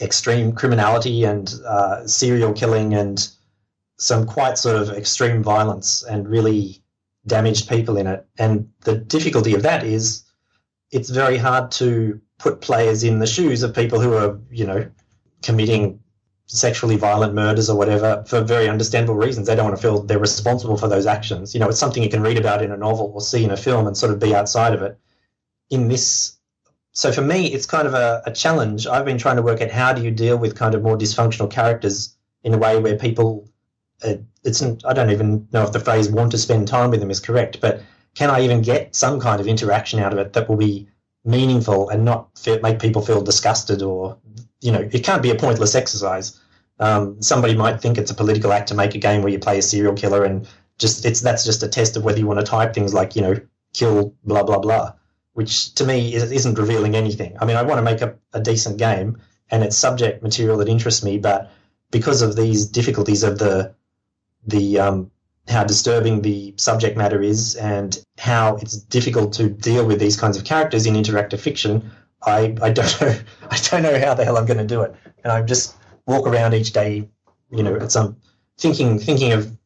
extreme 0.00 0.52
criminality 0.52 1.24
and 1.24 1.54
uh, 1.66 2.06
serial 2.06 2.52
killing 2.52 2.94
and 2.94 3.28
some 3.96 4.26
quite 4.26 4.58
sort 4.58 4.76
of 4.76 4.90
extreme 4.90 5.42
violence 5.42 6.02
and 6.02 6.28
really 6.28 6.82
damaged 7.26 7.68
people 7.68 7.96
in 7.96 8.06
it. 8.06 8.26
And 8.38 8.70
the 8.80 8.96
difficulty 8.96 9.54
of 9.54 9.62
that 9.62 9.84
is 9.84 10.24
it's 10.90 11.10
very 11.10 11.38
hard 11.38 11.70
to 11.72 12.20
put 12.38 12.60
players 12.60 13.04
in 13.04 13.18
the 13.18 13.26
shoes 13.26 13.62
of 13.62 13.74
people 13.74 14.00
who 14.00 14.14
are, 14.14 14.38
you 14.50 14.66
know, 14.66 14.90
committing 15.42 16.00
sexually 16.46 16.96
violent 16.96 17.32
murders 17.34 17.70
or 17.70 17.78
whatever 17.78 18.22
for 18.26 18.42
very 18.42 18.68
understandable 18.68 19.14
reasons. 19.14 19.46
They 19.46 19.54
don't 19.54 19.64
want 19.64 19.76
to 19.76 19.82
feel 19.82 20.02
they're 20.02 20.18
responsible 20.18 20.76
for 20.76 20.88
those 20.88 21.06
actions. 21.06 21.54
You 21.54 21.60
know, 21.60 21.68
it's 21.68 21.78
something 21.78 22.02
you 22.02 22.10
can 22.10 22.22
read 22.22 22.36
about 22.36 22.62
in 22.62 22.70
a 22.70 22.76
novel 22.76 23.12
or 23.14 23.20
see 23.20 23.44
in 23.44 23.50
a 23.50 23.56
film 23.56 23.86
and 23.86 23.96
sort 23.96 24.12
of 24.12 24.18
be 24.18 24.34
outside 24.34 24.74
of 24.74 24.82
it. 24.82 24.98
In 25.70 25.88
this 25.88 26.34
so 26.94 27.10
for 27.10 27.22
me, 27.22 27.52
it's 27.52 27.66
kind 27.66 27.88
of 27.88 27.94
a, 27.94 28.22
a, 28.24 28.30
challenge. 28.30 28.86
I've 28.86 29.04
been 29.04 29.18
trying 29.18 29.34
to 29.34 29.42
work 29.42 29.60
out 29.60 29.70
how 29.70 29.92
do 29.92 30.02
you 30.02 30.12
deal 30.12 30.38
with 30.38 30.54
kind 30.54 30.76
of 30.76 30.82
more 30.82 30.96
dysfunctional 30.96 31.50
characters 31.50 32.14
in 32.44 32.54
a 32.54 32.58
way 32.58 32.78
where 32.78 32.96
people, 32.96 33.48
uh, 34.02 34.14
it's 34.42 34.62
I 34.62 34.92
don't 34.92 35.10
even 35.10 35.48
know 35.52 35.62
if 35.62 35.72
the 35.72 35.80
phrase 35.80 36.08
"want 36.08 36.32
to 36.32 36.38
spend 36.38 36.68
time 36.68 36.90
with 36.90 37.00
them" 37.00 37.10
is 37.10 37.20
correct, 37.20 37.60
but 37.60 37.82
can 38.14 38.30
I 38.30 38.42
even 38.42 38.62
get 38.62 38.94
some 38.94 39.20
kind 39.20 39.40
of 39.40 39.46
interaction 39.46 40.00
out 40.00 40.12
of 40.12 40.18
it 40.18 40.32
that 40.32 40.48
will 40.48 40.56
be 40.56 40.88
meaningful 41.24 41.88
and 41.88 42.04
not 42.04 42.36
feel, 42.38 42.60
make 42.60 42.78
people 42.78 43.02
feel 43.02 43.22
disgusted 43.22 43.82
or 43.82 44.18
you 44.60 44.72
know 44.72 44.88
it 44.92 45.04
can't 45.04 45.22
be 45.22 45.30
a 45.30 45.34
pointless 45.34 45.74
exercise. 45.74 46.40
Um, 46.80 47.22
somebody 47.22 47.54
might 47.54 47.80
think 47.80 47.98
it's 47.98 48.10
a 48.10 48.14
political 48.14 48.52
act 48.52 48.68
to 48.68 48.74
make 48.74 48.94
a 48.94 48.98
game 48.98 49.22
where 49.22 49.32
you 49.32 49.38
play 49.38 49.58
a 49.58 49.62
serial 49.62 49.94
killer 49.94 50.24
and 50.24 50.48
just 50.78 51.04
it's 51.04 51.20
that's 51.20 51.44
just 51.44 51.62
a 51.62 51.68
test 51.68 51.96
of 51.96 52.04
whether 52.04 52.18
you 52.18 52.26
want 52.26 52.40
to 52.40 52.46
type 52.46 52.74
things 52.74 52.92
like 52.92 53.16
you 53.16 53.22
know 53.22 53.40
kill 53.72 54.14
blah 54.24 54.42
blah 54.42 54.58
blah 54.58 54.92
which 55.34 55.74
to 55.74 55.84
me 55.84 56.14
isn't 56.14 56.58
revealing 56.58 56.94
anything. 56.94 57.36
I 57.40 57.44
mean, 57.44 57.56
I 57.56 57.62
want 57.62 57.78
to 57.78 57.82
make 57.82 58.00
a, 58.00 58.14
a 58.32 58.40
decent 58.40 58.78
game 58.78 59.20
and 59.50 59.62
it's 59.62 59.76
subject 59.76 60.22
material 60.22 60.56
that 60.58 60.68
interests 60.68 61.04
me, 61.04 61.18
but 61.18 61.50
because 61.90 62.22
of 62.22 62.34
these 62.34 62.66
difficulties 62.66 63.22
of 63.22 63.38
the 63.38 63.74
the 64.46 64.78
um, 64.78 65.10
how 65.48 65.64
disturbing 65.64 66.22
the 66.22 66.54
subject 66.56 66.96
matter 66.96 67.20
is 67.20 67.54
and 67.56 68.02
how 68.18 68.56
it's 68.56 68.76
difficult 68.76 69.32
to 69.34 69.48
deal 69.48 69.86
with 69.86 70.00
these 70.00 70.16
kinds 70.16 70.36
of 70.36 70.44
characters 70.44 70.86
in 70.86 70.94
interactive 70.94 71.40
fiction, 71.40 71.90
I, 72.22 72.56
I 72.62 72.70
don't 72.70 73.00
know 73.00 73.18
I 73.50 73.58
don't 73.70 73.82
know 73.82 73.98
how 73.98 74.14
the 74.14 74.24
hell 74.24 74.36
I'm 74.36 74.46
going 74.46 74.58
to 74.58 74.66
do 74.66 74.82
it, 74.82 74.94
and 75.22 75.32
I 75.32 75.42
just 75.42 75.76
walk 76.06 76.26
around 76.26 76.54
each 76.54 76.72
day, 76.72 77.08
you 77.50 77.62
know, 77.62 77.76
at 77.76 77.92
some 77.92 78.16
thinking 78.58 78.98
thinking 78.98 79.32
of 79.32 79.56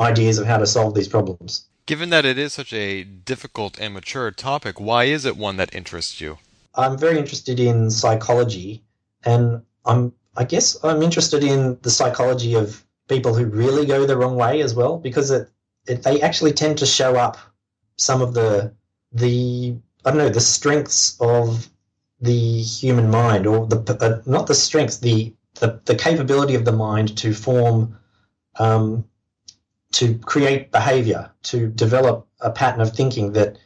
ideas 0.00 0.38
of 0.38 0.46
how 0.46 0.58
to 0.58 0.66
solve 0.66 0.94
these 0.94 1.08
problems. 1.08 1.66
Given 1.86 2.10
that 2.10 2.24
it 2.24 2.36
is 2.36 2.52
such 2.52 2.72
a 2.72 3.02
difficult 3.02 3.78
and 3.80 3.94
mature 3.94 4.30
topic, 4.30 4.78
why 4.78 5.04
is 5.04 5.24
it 5.24 5.36
one 5.36 5.56
that 5.56 5.74
interests 5.74 6.20
you? 6.20 6.38
I'm 6.74 6.98
very 6.98 7.18
interested 7.18 7.58
in 7.58 7.90
psychology, 7.90 8.82
and 9.24 9.62
I'm 9.84 10.12
I 10.36 10.44
guess 10.44 10.82
I'm 10.84 11.02
interested 11.02 11.42
in 11.42 11.78
the 11.82 11.90
psychology 11.90 12.54
of 12.54 12.84
people 13.08 13.34
who 13.34 13.46
really 13.46 13.86
go 13.86 14.06
the 14.06 14.16
wrong 14.16 14.36
way 14.36 14.60
as 14.60 14.74
well, 14.74 14.98
because 14.98 15.30
it, 15.30 15.50
it 15.86 16.02
they 16.02 16.20
actually 16.20 16.52
tend 16.52 16.78
to 16.78 16.86
show 16.86 17.16
up 17.16 17.36
some 17.96 18.22
of 18.22 18.34
the 18.34 18.72
the 19.12 19.76
I 20.04 20.10
don't 20.10 20.18
know 20.18 20.28
the 20.28 20.40
strengths 20.40 21.16
of 21.20 21.68
the 22.20 22.62
human 22.62 23.10
mind, 23.10 23.46
or 23.46 23.66
the 23.66 23.96
uh, 24.00 24.22
not 24.26 24.46
the 24.46 24.54
strengths, 24.54 24.98
the, 24.98 25.32
the 25.54 25.80
the 25.84 25.94
capability 25.94 26.54
of 26.54 26.64
the 26.64 26.72
mind 26.72 27.16
to 27.18 27.32
form 27.34 27.98
um, 28.58 29.04
to 29.92 30.18
create 30.18 30.70
behavior, 30.70 31.30
to 31.42 31.68
develop 31.68 32.26
a 32.40 32.50
pattern 32.50 32.80
of 32.80 32.94
thinking 32.94 33.32
that. 33.32 33.58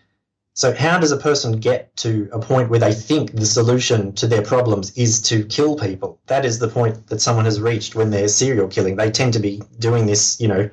So, 0.55 0.75
how 0.75 0.99
does 0.99 1.13
a 1.13 1.17
person 1.17 1.61
get 1.61 1.97
to 1.99 2.29
a 2.31 2.39
point 2.39 2.69
where 2.69 2.81
they 2.81 2.93
think 2.93 3.33
the 3.33 3.47
solution 3.47 4.13
to 4.15 4.27
their 4.27 4.43
problems 4.43 4.97
is 4.99 5.23
to 5.23 5.45
kill 5.45 5.77
people? 5.77 6.21
That 6.27 6.45
is 6.45 6.59
the 6.59 6.69
point 6.69 7.07
that 7.07 7.23
someone 7.23 7.47
has 7.47 7.59
reached 7.61 7.95
when 7.95 8.11
they're 8.11 8.29
serial 8.29 8.69
killing. 8.69 8.97
They 8.97 9.11
tend 9.11 9.33
to 9.33 9.39
be 9.39 9.63
doing 9.79 10.05
this, 10.05 10.39
you 10.41 10.49
know, 10.49 10.71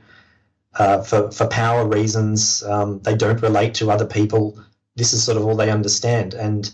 uh, 0.78 1.02
for, 1.04 1.32
for 1.32 1.48
power 1.48 1.88
reasons. 1.88 2.62
Um, 2.64 3.00
they 3.04 3.16
don't 3.16 3.42
relate 3.42 3.76
to 3.76 3.90
other 3.90 4.06
people. 4.06 4.60
This 4.98 5.14
is 5.14 5.24
sort 5.24 5.38
of 5.38 5.46
all 5.46 5.56
they 5.56 5.72
understand. 5.72 6.34
And 6.34 6.70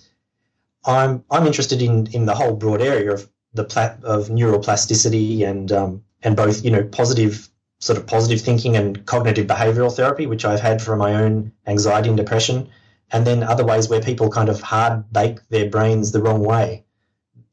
I'm 0.83 1.23
I'm 1.29 1.45
interested 1.45 1.83
in 1.83 2.07
in 2.07 2.25
the 2.25 2.35
whole 2.35 2.55
broad 2.55 2.81
area 2.81 3.11
of 3.13 3.29
the 3.53 3.65
pla- 3.65 3.97
of 4.03 4.29
neuroplasticity 4.29 5.47
and 5.47 5.71
um, 5.71 6.03
and 6.23 6.35
both 6.35 6.65
you 6.65 6.71
know 6.71 6.83
positive 6.83 7.49
sort 7.79 7.99
of 7.99 8.07
positive 8.07 8.41
thinking 8.41 8.75
and 8.75 9.05
cognitive 9.05 9.45
behavioral 9.45 9.95
therapy, 9.95 10.25
which 10.25 10.43
I've 10.43 10.59
had 10.59 10.81
for 10.81 10.95
my 10.95 11.15
own 11.15 11.51
anxiety 11.67 12.09
and 12.09 12.17
depression, 12.17 12.69
and 13.15 13.25
then 13.25 13.43
other 13.43 13.63
ways 13.63 13.87
where 13.87 14.01
people 14.01 14.29
kind 14.29 14.49
of 14.49 14.59
hard 14.59 15.11
bake 15.13 15.39
their 15.47 15.69
brains 15.69 16.11
the 16.11 16.21
wrong 16.21 16.41
way. 16.43 16.83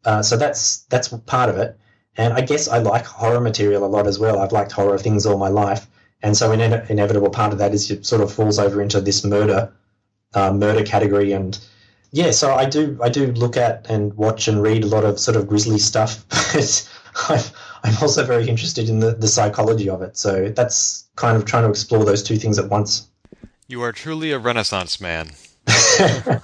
Uh, 0.05 0.21
so 0.21 0.37
that's 0.37 0.79
that's 0.91 1.09
part 1.09 1.49
of 1.49 1.57
it. 1.57 1.79
And 2.17 2.35
I 2.35 2.41
guess 2.41 2.67
I 2.67 2.79
like 2.79 3.07
horror 3.07 3.41
material 3.41 3.85
a 3.85 3.87
lot 3.87 4.09
as 4.09 4.19
well. 4.19 4.41
I've 4.41 4.53
liked 4.53 4.73
horror 4.73 4.99
things 4.99 5.25
all 5.25 5.39
my 5.39 5.49
life, 5.49 5.87
and 6.21 6.37
so 6.37 6.51
an 6.51 6.61
ine- 6.61 6.85
inevitable 6.89 7.31
part 7.31 7.53
of 7.53 7.59
that 7.59 7.73
is 7.73 7.91
it 7.91 8.05
sort 8.05 8.23
of 8.23 8.33
falls 8.33 8.59
over 8.59 8.83
into 8.83 9.01
this 9.01 9.25
murder 9.25 9.73
uh, 10.35 10.53
murder 10.53 10.83
category 10.83 11.33
and 11.33 11.59
yeah 12.11 12.31
so 12.31 12.55
i 12.55 12.65
do 12.65 12.99
i 13.03 13.09
do 13.09 13.27
look 13.33 13.57
at 13.57 13.87
and 13.91 14.15
watch 14.15 14.49
and 14.49 14.63
read 14.63 14.83
a 14.83 14.87
lot 14.87 15.05
of 15.05 15.19
sort 15.21 15.37
of 15.37 15.47
grisly 15.47 15.79
stuff 15.79 16.25
but 16.55 16.91
I'm, 17.29 17.45
I'm 17.85 17.97
also 18.01 18.25
very 18.25 18.49
interested 18.49 18.89
in 18.89 19.01
the, 19.01 19.13
the 19.13 19.29
psychology 19.29 19.91
of 19.91 20.01
it 20.01 20.17
so 20.17 20.49
that's 20.49 21.07
kind 21.17 21.37
of 21.37 21.45
trying 21.45 21.65
to 21.65 21.71
explore 21.71 22.05
those 22.05 22.23
two 22.23 22.37
things 22.37 22.59
at 22.59 22.69
once 22.71 23.09
You 23.69 23.83
are 23.83 23.93
truly 23.93 24.33
a 24.33 24.39
renaissance 24.39 25.01
man. 25.01 25.33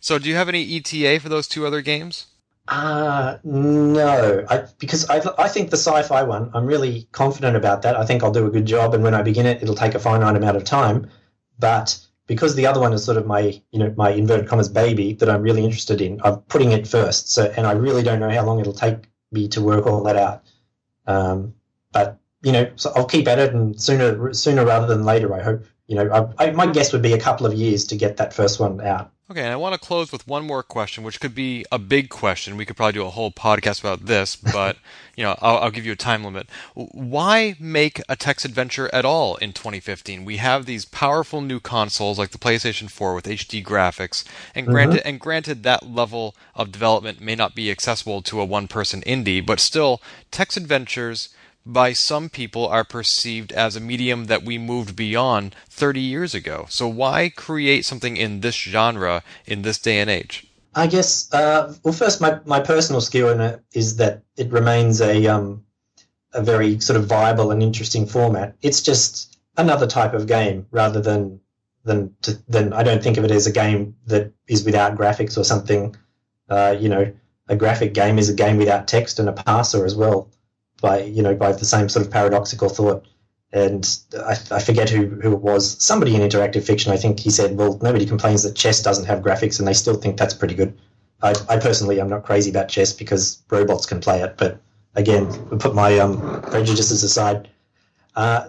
so, 0.00 0.18
do 0.18 0.28
you 0.28 0.34
have 0.34 0.48
any 0.48 0.76
ETA 0.76 1.20
for 1.20 1.28
those 1.28 1.48
two 1.48 1.66
other 1.66 1.82
games? 1.82 2.26
Uh, 2.68 3.38
no, 3.44 4.44
I, 4.50 4.64
because 4.78 5.08
I, 5.08 5.22
I 5.38 5.48
think 5.48 5.70
the 5.70 5.78
sci-fi 5.78 6.22
one, 6.22 6.50
I'm 6.52 6.66
really 6.66 7.08
confident 7.12 7.56
about 7.56 7.80
that. 7.82 7.96
I 7.96 8.04
think 8.04 8.22
I'll 8.22 8.30
do 8.30 8.46
a 8.46 8.50
good 8.50 8.66
job, 8.66 8.92
and 8.94 9.02
when 9.02 9.14
I 9.14 9.22
begin 9.22 9.46
it, 9.46 9.62
it'll 9.62 9.74
take 9.74 9.94
a 9.94 9.98
finite 9.98 10.36
amount 10.36 10.56
of 10.56 10.64
time. 10.64 11.10
But 11.58 11.98
because 12.26 12.54
the 12.56 12.66
other 12.66 12.78
one 12.78 12.92
is 12.92 13.02
sort 13.02 13.16
of 13.16 13.26
my, 13.26 13.60
you 13.72 13.78
know, 13.78 13.94
my 13.96 14.10
inverted 14.10 14.48
commas 14.48 14.68
baby 14.68 15.14
that 15.14 15.30
I'm 15.30 15.40
really 15.42 15.64
interested 15.64 16.02
in, 16.02 16.20
I'm 16.22 16.40
putting 16.42 16.72
it 16.72 16.86
first. 16.86 17.32
So, 17.32 17.52
and 17.56 17.66
I 17.66 17.72
really 17.72 18.02
don't 18.02 18.20
know 18.20 18.30
how 18.30 18.44
long 18.44 18.60
it'll 18.60 18.74
take 18.74 19.08
me 19.32 19.48
to 19.48 19.62
work 19.62 19.86
all 19.86 20.02
that 20.04 20.16
out. 20.16 20.42
Um, 21.06 21.54
but 21.90 22.18
you 22.42 22.52
know, 22.52 22.70
so 22.76 22.92
I'll 22.94 23.06
keep 23.06 23.26
at 23.28 23.38
it, 23.38 23.54
and 23.54 23.80
sooner, 23.80 24.34
sooner 24.34 24.64
rather 24.64 24.86
than 24.86 25.04
later, 25.04 25.34
I 25.34 25.42
hope. 25.42 25.64
You 25.88 25.96
know, 25.96 26.30
I, 26.38 26.46
I, 26.46 26.50
my 26.52 26.66
guess 26.66 26.92
would 26.92 27.02
be 27.02 27.14
a 27.14 27.18
couple 27.18 27.46
of 27.46 27.54
years 27.54 27.86
to 27.86 27.96
get 27.96 28.18
that 28.18 28.34
first 28.34 28.60
one 28.60 28.80
out. 28.80 29.10
Okay, 29.30 29.42
and 29.42 29.52
I 29.52 29.56
want 29.56 29.74
to 29.74 29.80
close 29.80 30.10
with 30.10 30.26
one 30.26 30.46
more 30.46 30.62
question, 30.62 31.04
which 31.04 31.20
could 31.20 31.34
be 31.34 31.64
a 31.70 31.78
big 31.78 32.08
question. 32.08 32.56
We 32.56 32.64
could 32.64 32.78
probably 32.78 32.94
do 32.94 33.04
a 33.04 33.10
whole 33.10 33.30
podcast 33.30 33.80
about 33.80 34.06
this, 34.06 34.36
but 34.52 34.78
you 35.16 35.24
know, 35.24 35.36
I'll, 35.42 35.58
I'll, 35.58 35.70
give 35.70 35.84
you 35.84 35.92
a 35.92 35.96
time 35.96 36.24
limit. 36.24 36.48
Why 36.74 37.54
make 37.60 38.00
a 38.08 38.16
text 38.16 38.46
adventure 38.46 38.88
at 38.92 39.04
all 39.04 39.36
in 39.36 39.52
2015? 39.52 40.24
We 40.24 40.38
have 40.38 40.64
these 40.64 40.86
powerful 40.86 41.42
new 41.42 41.60
consoles 41.60 42.18
like 42.18 42.30
the 42.30 42.38
PlayStation 42.38 42.90
4 42.90 43.14
with 43.14 43.26
HD 43.26 43.62
graphics, 43.62 44.24
and 44.54 44.66
granted, 44.66 45.00
mm-hmm. 45.00 45.08
and 45.08 45.20
granted, 45.20 45.62
that 45.62 45.86
level 45.86 46.34
of 46.54 46.72
development 46.72 47.20
may 47.20 47.34
not 47.34 47.54
be 47.54 47.70
accessible 47.70 48.22
to 48.22 48.40
a 48.40 48.46
one-person 48.46 49.02
indie, 49.02 49.44
but 49.44 49.60
still, 49.60 50.00
text 50.30 50.56
adventures 50.56 51.28
by 51.68 51.92
some 51.92 52.30
people 52.30 52.66
are 52.66 52.82
perceived 52.82 53.52
as 53.52 53.76
a 53.76 53.80
medium 53.80 54.24
that 54.24 54.42
we 54.42 54.56
moved 54.56 54.96
beyond 54.96 55.54
30 55.68 56.00
years 56.00 56.34
ago. 56.34 56.66
So 56.70 56.88
why 56.88 57.28
create 57.28 57.84
something 57.84 58.16
in 58.16 58.40
this 58.40 58.56
genre 58.56 59.22
in 59.46 59.60
this 59.62 59.78
day 59.78 60.00
and 60.00 60.08
age? 60.08 60.46
I 60.74 60.86
guess, 60.86 61.32
uh, 61.32 61.74
well, 61.82 61.92
first, 61.92 62.22
my, 62.22 62.40
my 62.46 62.60
personal 62.60 63.02
skill 63.02 63.28
in 63.28 63.40
it 63.40 63.60
is 63.74 63.96
that 63.96 64.22
it 64.36 64.50
remains 64.50 65.02
a, 65.02 65.26
um, 65.26 65.62
a 66.32 66.42
very 66.42 66.80
sort 66.80 66.98
of 66.98 67.06
viable 67.06 67.50
and 67.50 67.62
interesting 67.62 68.06
format. 68.06 68.56
It's 68.62 68.80
just 68.80 69.38
another 69.58 69.86
type 69.86 70.14
of 70.14 70.26
game 70.26 70.66
rather 70.70 71.00
than 71.00 71.40
than 71.84 72.14
to, 72.20 72.38
than 72.48 72.72
I 72.72 72.82
don't 72.82 73.02
think 73.02 73.16
of 73.16 73.24
it 73.24 73.30
as 73.30 73.46
a 73.46 73.52
game 73.52 73.96
that 74.06 74.32
is 74.46 74.64
without 74.64 74.96
graphics 74.96 75.38
or 75.38 75.44
something. 75.44 75.96
Uh, 76.48 76.76
you 76.78 76.88
know, 76.88 77.12
a 77.48 77.56
graphic 77.56 77.94
game 77.94 78.18
is 78.18 78.28
a 78.28 78.34
game 78.34 78.58
without 78.58 78.88
text 78.88 79.18
and 79.18 79.28
a 79.28 79.32
parser 79.32 79.86
as 79.86 79.94
well 79.94 80.30
by 80.80 81.02
you 81.02 81.22
know 81.22 81.34
by 81.34 81.52
the 81.52 81.64
same 81.64 81.88
sort 81.88 82.06
of 82.06 82.12
paradoxical 82.12 82.68
thought. 82.68 83.06
And 83.50 83.98
I, 84.14 84.36
I 84.50 84.60
forget 84.60 84.90
who, 84.90 85.06
who 85.06 85.32
it 85.32 85.40
was. 85.40 85.82
Somebody 85.82 86.14
in 86.14 86.20
interactive 86.20 86.64
fiction, 86.64 86.92
I 86.92 86.98
think 86.98 87.18
he 87.18 87.30
said, 87.30 87.56
"Well, 87.56 87.78
nobody 87.82 88.04
complains 88.04 88.42
that 88.42 88.54
chess 88.54 88.82
doesn't 88.82 89.06
have 89.06 89.20
graphics, 89.20 89.58
and 89.58 89.66
they 89.66 89.72
still 89.72 89.94
think 89.94 90.18
that's 90.18 90.34
pretty 90.34 90.54
good." 90.54 90.78
I, 91.22 91.34
I 91.48 91.56
personally 91.56 92.00
am 92.00 92.08
not 92.08 92.24
crazy 92.24 92.50
about 92.50 92.68
chess 92.68 92.92
because 92.92 93.42
robots 93.50 93.86
can 93.86 94.00
play 94.00 94.20
it, 94.22 94.36
but 94.36 94.60
again, 94.94 95.26
put 95.58 95.74
my 95.74 95.98
um, 95.98 96.42
prejudices 96.42 97.02
aside. 97.02 97.48
Uh, 98.14 98.48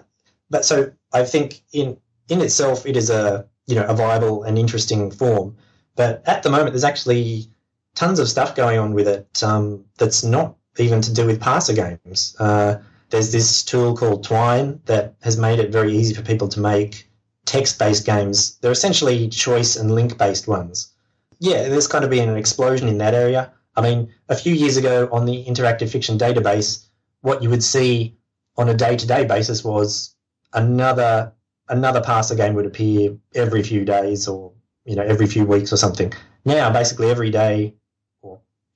but 0.50 0.64
so 0.64 0.92
I 1.12 1.24
think 1.24 1.62
in 1.72 1.96
in 2.28 2.40
itself, 2.40 2.86
it 2.86 2.96
is 2.96 3.10
a 3.10 3.46
you 3.66 3.74
know 3.74 3.86
a 3.86 3.94
viable 3.94 4.42
and 4.44 4.58
interesting 4.58 5.10
form. 5.10 5.56
But 5.96 6.22
at 6.26 6.42
the 6.42 6.50
moment, 6.50 6.72
there's 6.72 6.84
actually 6.84 7.46
tons 7.94 8.18
of 8.18 8.28
stuff 8.28 8.54
going 8.54 8.78
on 8.78 8.94
with 8.94 9.08
it 9.08 9.42
um, 9.42 9.84
that's 9.98 10.22
not 10.22 10.56
even 10.80 11.00
to 11.02 11.12
do 11.12 11.26
with 11.26 11.40
parser 11.40 11.74
games. 11.74 12.34
Uh, 12.38 12.80
there's 13.10 13.32
this 13.32 13.62
tool 13.62 13.96
called 13.96 14.24
Twine 14.24 14.80
that 14.86 15.14
has 15.22 15.36
made 15.36 15.58
it 15.58 15.70
very 15.70 15.92
easy 15.96 16.14
for 16.14 16.22
people 16.22 16.48
to 16.48 16.60
make 16.60 17.08
text-based 17.44 18.06
games. 18.06 18.56
They're 18.58 18.70
essentially 18.72 19.28
choice 19.28 19.76
and 19.76 19.94
link-based 19.94 20.46
ones. 20.46 20.92
Yeah, 21.40 21.68
there's 21.68 21.86
kind 21.86 22.04
of 22.04 22.10
been 22.10 22.28
an 22.28 22.36
explosion 22.36 22.88
in 22.88 22.98
that 22.98 23.14
area. 23.14 23.52
I 23.76 23.82
mean, 23.82 24.12
a 24.28 24.36
few 24.36 24.54
years 24.54 24.76
ago 24.76 25.08
on 25.10 25.26
the 25.26 25.44
interactive 25.44 25.90
fiction 25.90 26.18
database, 26.18 26.86
what 27.22 27.42
you 27.42 27.50
would 27.50 27.64
see 27.64 28.16
on 28.56 28.68
a 28.68 28.74
day-to-day 28.74 29.24
basis 29.24 29.64
was 29.64 30.14
another 30.52 31.32
another 31.68 32.00
parser 32.00 32.36
game 32.36 32.54
would 32.54 32.66
appear 32.66 33.16
every 33.34 33.62
few 33.62 33.84
days 33.84 34.26
or 34.26 34.52
you 34.84 34.96
know 34.96 35.02
every 35.02 35.26
few 35.26 35.44
weeks 35.44 35.72
or 35.72 35.76
something. 35.76 36.12
Now, 36.44 36.70
basically 36.70 37.10
every 37.10 37.30
day 37.30 37.74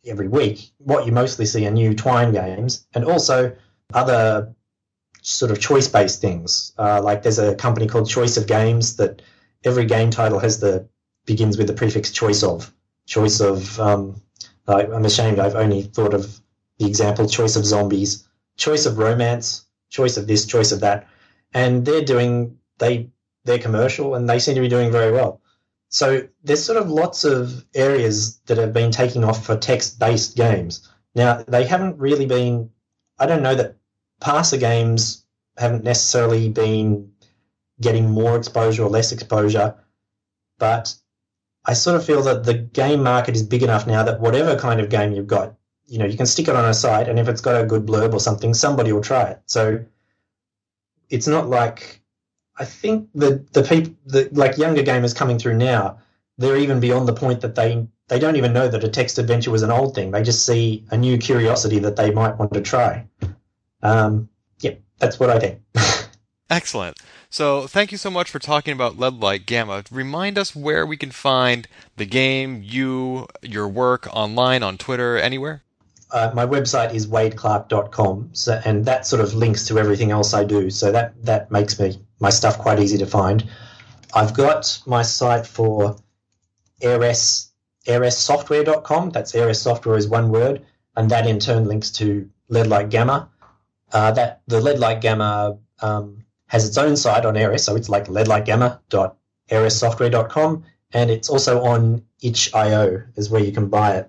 every 0.07 0.29
week, 0.29 0.71
what 0.79 1.07
you 1.07 1.13
mostly 1.13 1.47
see 1.47 1.67
are 1.67 1.71
new 1.71 1.95
Twine 1.95 2.33
games 2.33 2.87
and 2.95 3.05
also 3.05 3.55
other 3.93 4.55
sort 5.23 5.51
of 5.51 5.61
choice 5.61 5.89
based 5.89 6.21
things. 6.21 6.73
Uh, 6.79 7.01
like 7.03 7.23
there's 7.23 7.39
a 7.39 7.55
company 7.55 7.87
called 7.87 8.09
Choice 8.09 8.37
of 8.37 8.47
Games 8.47 8.97
that 8.97 9.23
every 9.65 9.87
game 9.87 10.11
title 10.11 10.39
has 10.39 10.61
the 10.61 10.89
begins 11.27 11.57
with 11.57 11.67
the 11.67 11.73
prefix 11.73 12.11
choice 12.11 12.43
of. 12.43 12.73
Choice 13.07 13.41
of, 13.41 13.79
um, 13.81 14.21
I'm 14.67 15.05
ashamed 15.05 15.39
I've 15.39 15.55
only 15.55 15.83
thought 15.83 16.15
of 16.15 16.41
the 16.79 16.87
example 16.87 17.29
choice 17.29 17.57
of 17.57 17.65
zombies, 17.65 18.27
choice 18.57 18.87
of 18.87 18.99
romance, 18.99 19.65
choice 19.91 20.17
of 20.17 20.27
this, 20.27 20.47
choice 20.47 20.73
of 20.73 20.81
that. 20.81 21.09
And 21.53 21.85
they're 21.85 22.05
doing, 22.05 22.59
they, 22.79 23.11
they're 23.45 23.59
commercial 23.59 24.15
and 24.15 24.29
they 24.29 24.39
seem 24.39 24.55
to 24.57 24.61
be 24.61 24.69
doing 24.69 24.91
very 24.91 25.13
well. 25.13 25.41
So 25.95 26.27
there's 26.43 26.65
sort 26.65 26.77
of 26.77 26.91
lots 26.91 27.23
of 27.23 27.65
areas 27.73 28.39
that 28.47 28.59
have 28.59 28.73
been 28.73 28.91
taking 28.91 29.23
off 29.23 29.47
for 29.47 29.57
text-based 29.57 30.37
games. 30.37 30.91
Now 31.15 31.45
they 31.47 31.65
haven't 31.65 31.99
really 31.99 32.27
been. 32.27 32.71
I 33.17 33.27
don't 33.27 33.45
know 33.45 33.55
that 33.55 33.77
parser 34.21 34.59
games 34.59 35.25
haven't 35.57 35.85
necessarily 35.85 36.49
been 36.49 37.13
getting 37.81 38.11
more 38.11 38.37
exposure 38.37 38.83
or 38.83 38.91
less 38.91 39.13
exposure, 39.13 39.77
but 40.59 40.97
I 41.65 41.75
sort 41.75 41.95
of 41.95 42.05
feel 42.05 42.23
that 42.23 42.43
the 42.43 42.55
game 42.55 43.05
market 43.05 43.37
is 43.37 43.45
big 43.45 43.63
enough 43.63 43.87
now 43.87 44.03
that 44.03 44.19
whatever 44.19 44.59
kind 44.59 44.81
of 44.81 44.89
game 44.89 45.13
you've 45.13 45.29
got, 45.29 45.55
you 45.87 45.99
know, 45.99 46.07
you 46.07 46.17
can 46.17 46.27
stick 46.27 46.49
it 46.49 46.57
on 46.57 46.65
a 46.65 46.75
site, 46.75 47.09
and 47.09 47.21
if 47.21 47.29
it's 47.29 47.41
got 47.41 47.61
a 47.61 47.67
good 47.67 47.87
blurb 47.87 48.15
or 48.15 48.19
something, 48.19 48.53
somebody 48.53 48.93
will 48.93 49.01
try 49.01 49.31
it. 49.31 49.43
So 49.47 49.85
it's 51.09 51.29
not 51.29 51.49
like 51.49 52.01
I 52.57 52.65
think 52.65 53.09
the 53.15 53.45
the 53.53 53.63
people 53.63 53.95
the 54.07 54.29
like 54.33 54.59
younger 54.59 54.83
gamers 54.83 55.15
coming 55.15 55.39
through 55.39 55.57
now, 55.57 55.99
they're 56.39 56.57
even 56.57 56.81
beyond 56.81 57.09
the 57.09 57.13
point 57.13 57.41
that 57.41 57.55
they 57.55 57.87
they 58.09 58.19
don't 58.19 58.37
even 58.37 58.53
know 58.53 58.69
that 58.69 58.85
a 58.85 58.89
text 58.89 59.19
adventure 59.19 59.51
was 59.51 59.63
an 59.63 59.71
old 59.71 59.95
thing. 59.95 60.11
They 60.11 60.23
just 60.23 60.45
see 60.45 60.85
a 60.91 60.97
new 60.97 61.19
curiosity 61.19 61.79
that 61.81 61.97
they 61.97 62.11
might 62.11 62.39
want 62.39 62.53
to 62.53 62.61
try. 62.61 63.07
Um, 63.83 64.29
yeah, 64.61 64.75
that's 64.99 65.19
what 65.19 65.31
I 65.31 65.39
think. 65.39 65.63
Excellent. 66.51 66.99
So, 67.31 67.67
thank 67.67 67.91
you 67.91 67.99
so 67.99 68.11
much 68.11 68.31
for 68.31 68.39
talking 68.39 68.73
about 68.73 68.97
Leadlight 68.97 69.47
Gamma. 69.47 69.83
Remind 69.91 70.39
us 70.39 70.55
where 70.55 70.87
we 70.87 70.97
can 70.97 71.11
find 71.11 71.67
the 71.97 72.05
game, 72.05 72.63
you, 72.63 73.27
your 73.43 73.67
work 73.67 74.07
online, 74.15 74.63
on 74.63 74.79
Twitter, 74.79 75.17
anywhere 75.17 75.65
uh, 76.15 76.31
my 76.33 76.47
website 76.47 76.95
is 76.95 77.09
wadeclarke.com, 77.09 78.31
so, 78.33 78.61
and 78.65 78.85
that 78.85 79.05
sort 79.05 79.21
of 79.21 79.35
links 79.35 79.67
to 79.67 79.81
everything 79.81 80.13
else 80.13 80.33
I 80.33 80.45
do. 80.45 80.71
So 80.71 80.93
that 80.93 81.13
that 81.25 81.51
makes 81.51 81.81
me 81.81 81.99
my 82.21 82.31
stuff 82.31 82.57
quite 82.57 82.79
easy 82.79 82.97
to 82.99 83.07
find. 83.07 83.51
I've 84.15 84.33
got 84.33 84.81
my 84.87 85.03
site 85.03 85.45
for 85.45 85.97
Heiress, 86.81 87.51
heiresssoftware.com. 87.87 89.11
That's 89.11 89.35
Heiress 89.35 89.61
software 89.61 89.97
is 89.97 90.07
one 90.07 90.31
word, 90.31 90.65
and 90.95 91.11
that 91.11 91.27
in 91.27 91.41
turn 91.41 91.65
links 91.65 91.91
to 91.93 92.31
Leadlight 92.49 92.91
Gamma. 92.91 93.29
Uh, 93.93 94.13
that 94.13 94.43
the 94.47 94.61
Leadlight 94.61 95.01
Gamma 95.01 95.59
um, 95.83 96.25
has 96.47 96.65
its 96.65 96.79
own 96.79 96.97
site 96.97 97.27
on 97.27 97.37
Heiress, 97.37 97.65
so 97.65 97.75
it's 97.75 97.89
like 97.89 98.07
leadlightgamma.heiresssoftware.com, 98.07 100.65
and 100.93 101.11
it's 101.11 101.29
also 101.29 101.65
on 101.65 102.05
itch.io 102.23 103.03
is 103.17 103.31
where 103.31 103.43
you 103.43 103.51
can 103.51 103.69
buy 103.69 103.97
it 103.97 104.09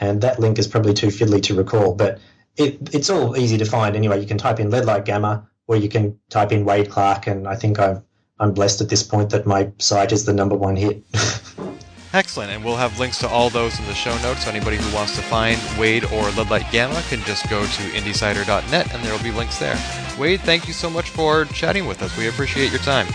and 0.00 0.20
that 0.20 0.38
link 0.38 0.58
is 0.58 0.66
probably 0.66 0.94
too 0.94 1.08
fiddly 1.08 1.42
to 1.44 1.54
recall, 1.54 1.94
but 1.94 2.18
it, 2.56 2.94
it's 2.94 3.10
all 3.10 3.36
easy 3.36 3.58
to 3.58 3.64
find 3.64 3.96
anyway. 3.96 4.20
You 4.20 4.26
can 4.26 4.38
type 4.38 4.60
in 4.60 4.70
Leadlight 4.70 5.04
Gamma, 5.04 5.46
or 5.66 5.76
you 5.76 5.88
can 5.88 6.18
type 6.30 6.52
in 6.52 6.64
Wade 6.64 6.90
Clarke, 6.90 7.26
and 7.26 7.46
I 7.46 7.56
think 7.56 7.78
i 7.78 8.00
am 8.40 8.52
blessed 8.52 8.80
at 8.80 8.88
this 8.88 9.02
point 9.02 9.30
that 9.30 9.46
my 9.46 9.70
site 9.78 10.12
is 10.12 10.24
the 10.24 10.32
number 10.32 10.56
one 10.56 10.76
hit. 10.76 11.02
Excellent, 12.12 12.50
and 12.50 12.64
we'll 12.64 12.76
have 12.76 12.98
links 12.98 13.18
to 13.18 13.28
all 13.28 13.50
those 13.50 13.78
in 13.78 13.84
the 13.86 13.94
show 13.94 14.16
notes. 14.22 14.44
So 14.44 14.50
anybody 14.50 14.76
who 14.76 14.94
wants 14.94 15.16
to 15.16 15.22
find 15.22 15.60
Wade 15.78 16.04
or 16.04 16.30
Leadlight 16.30 16.70
Gamma 16.70 17.02
can 17.08 17.20
just 17.24 17.48
go 17.50 17.62
to 17.62 17.82
indiecider.net, 17.90 18.94
and 18.94 19.04
there 19.04 19.12
will 19.12 19.22
be 19.22 19.32
links 19.32 19.58
there. 19.58 19.78
Wade, 20.18 20.40
thank 20.40 20.66
you 20.66 20.72
so 20.72 20.88
much 20.88 21.10
for 21.10 21.44
chatting 21.46 21.86
with 21.86 22.02
us. 22.02 22.16
We 22.16 22.28
appreciate 22.28 22.70
your 22.70 22.80
time. 22.80 23.06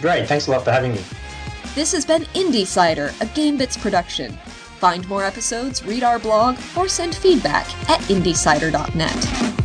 Great, 0.00 0.26
thanks 0.26 0.48
a 0.48 0.50
lot 0.50 0.64
for 0.64 0.72
having 0.72 0.92
me. 0.92 1.02
This 1.74 1.92
has 1.92 2.04
been 2.04 2.22
Indie 2.34 2.66
Cider, 2.66 3.08
a 3.20 3.26
GameBits 3.26 3.80
production. 3.80 4.36
Find 4.82 5.08
more 5.08 5.22
episodes, 5.22 5.84
read 5.84 6.02
our 6.02 6.18
blog, 6.18 6.58
or 6.76 6.88
send 6.88 7.14
feedback 7.14 7.66
at 7.88 8.00
indiecider.net. 8.10 9.61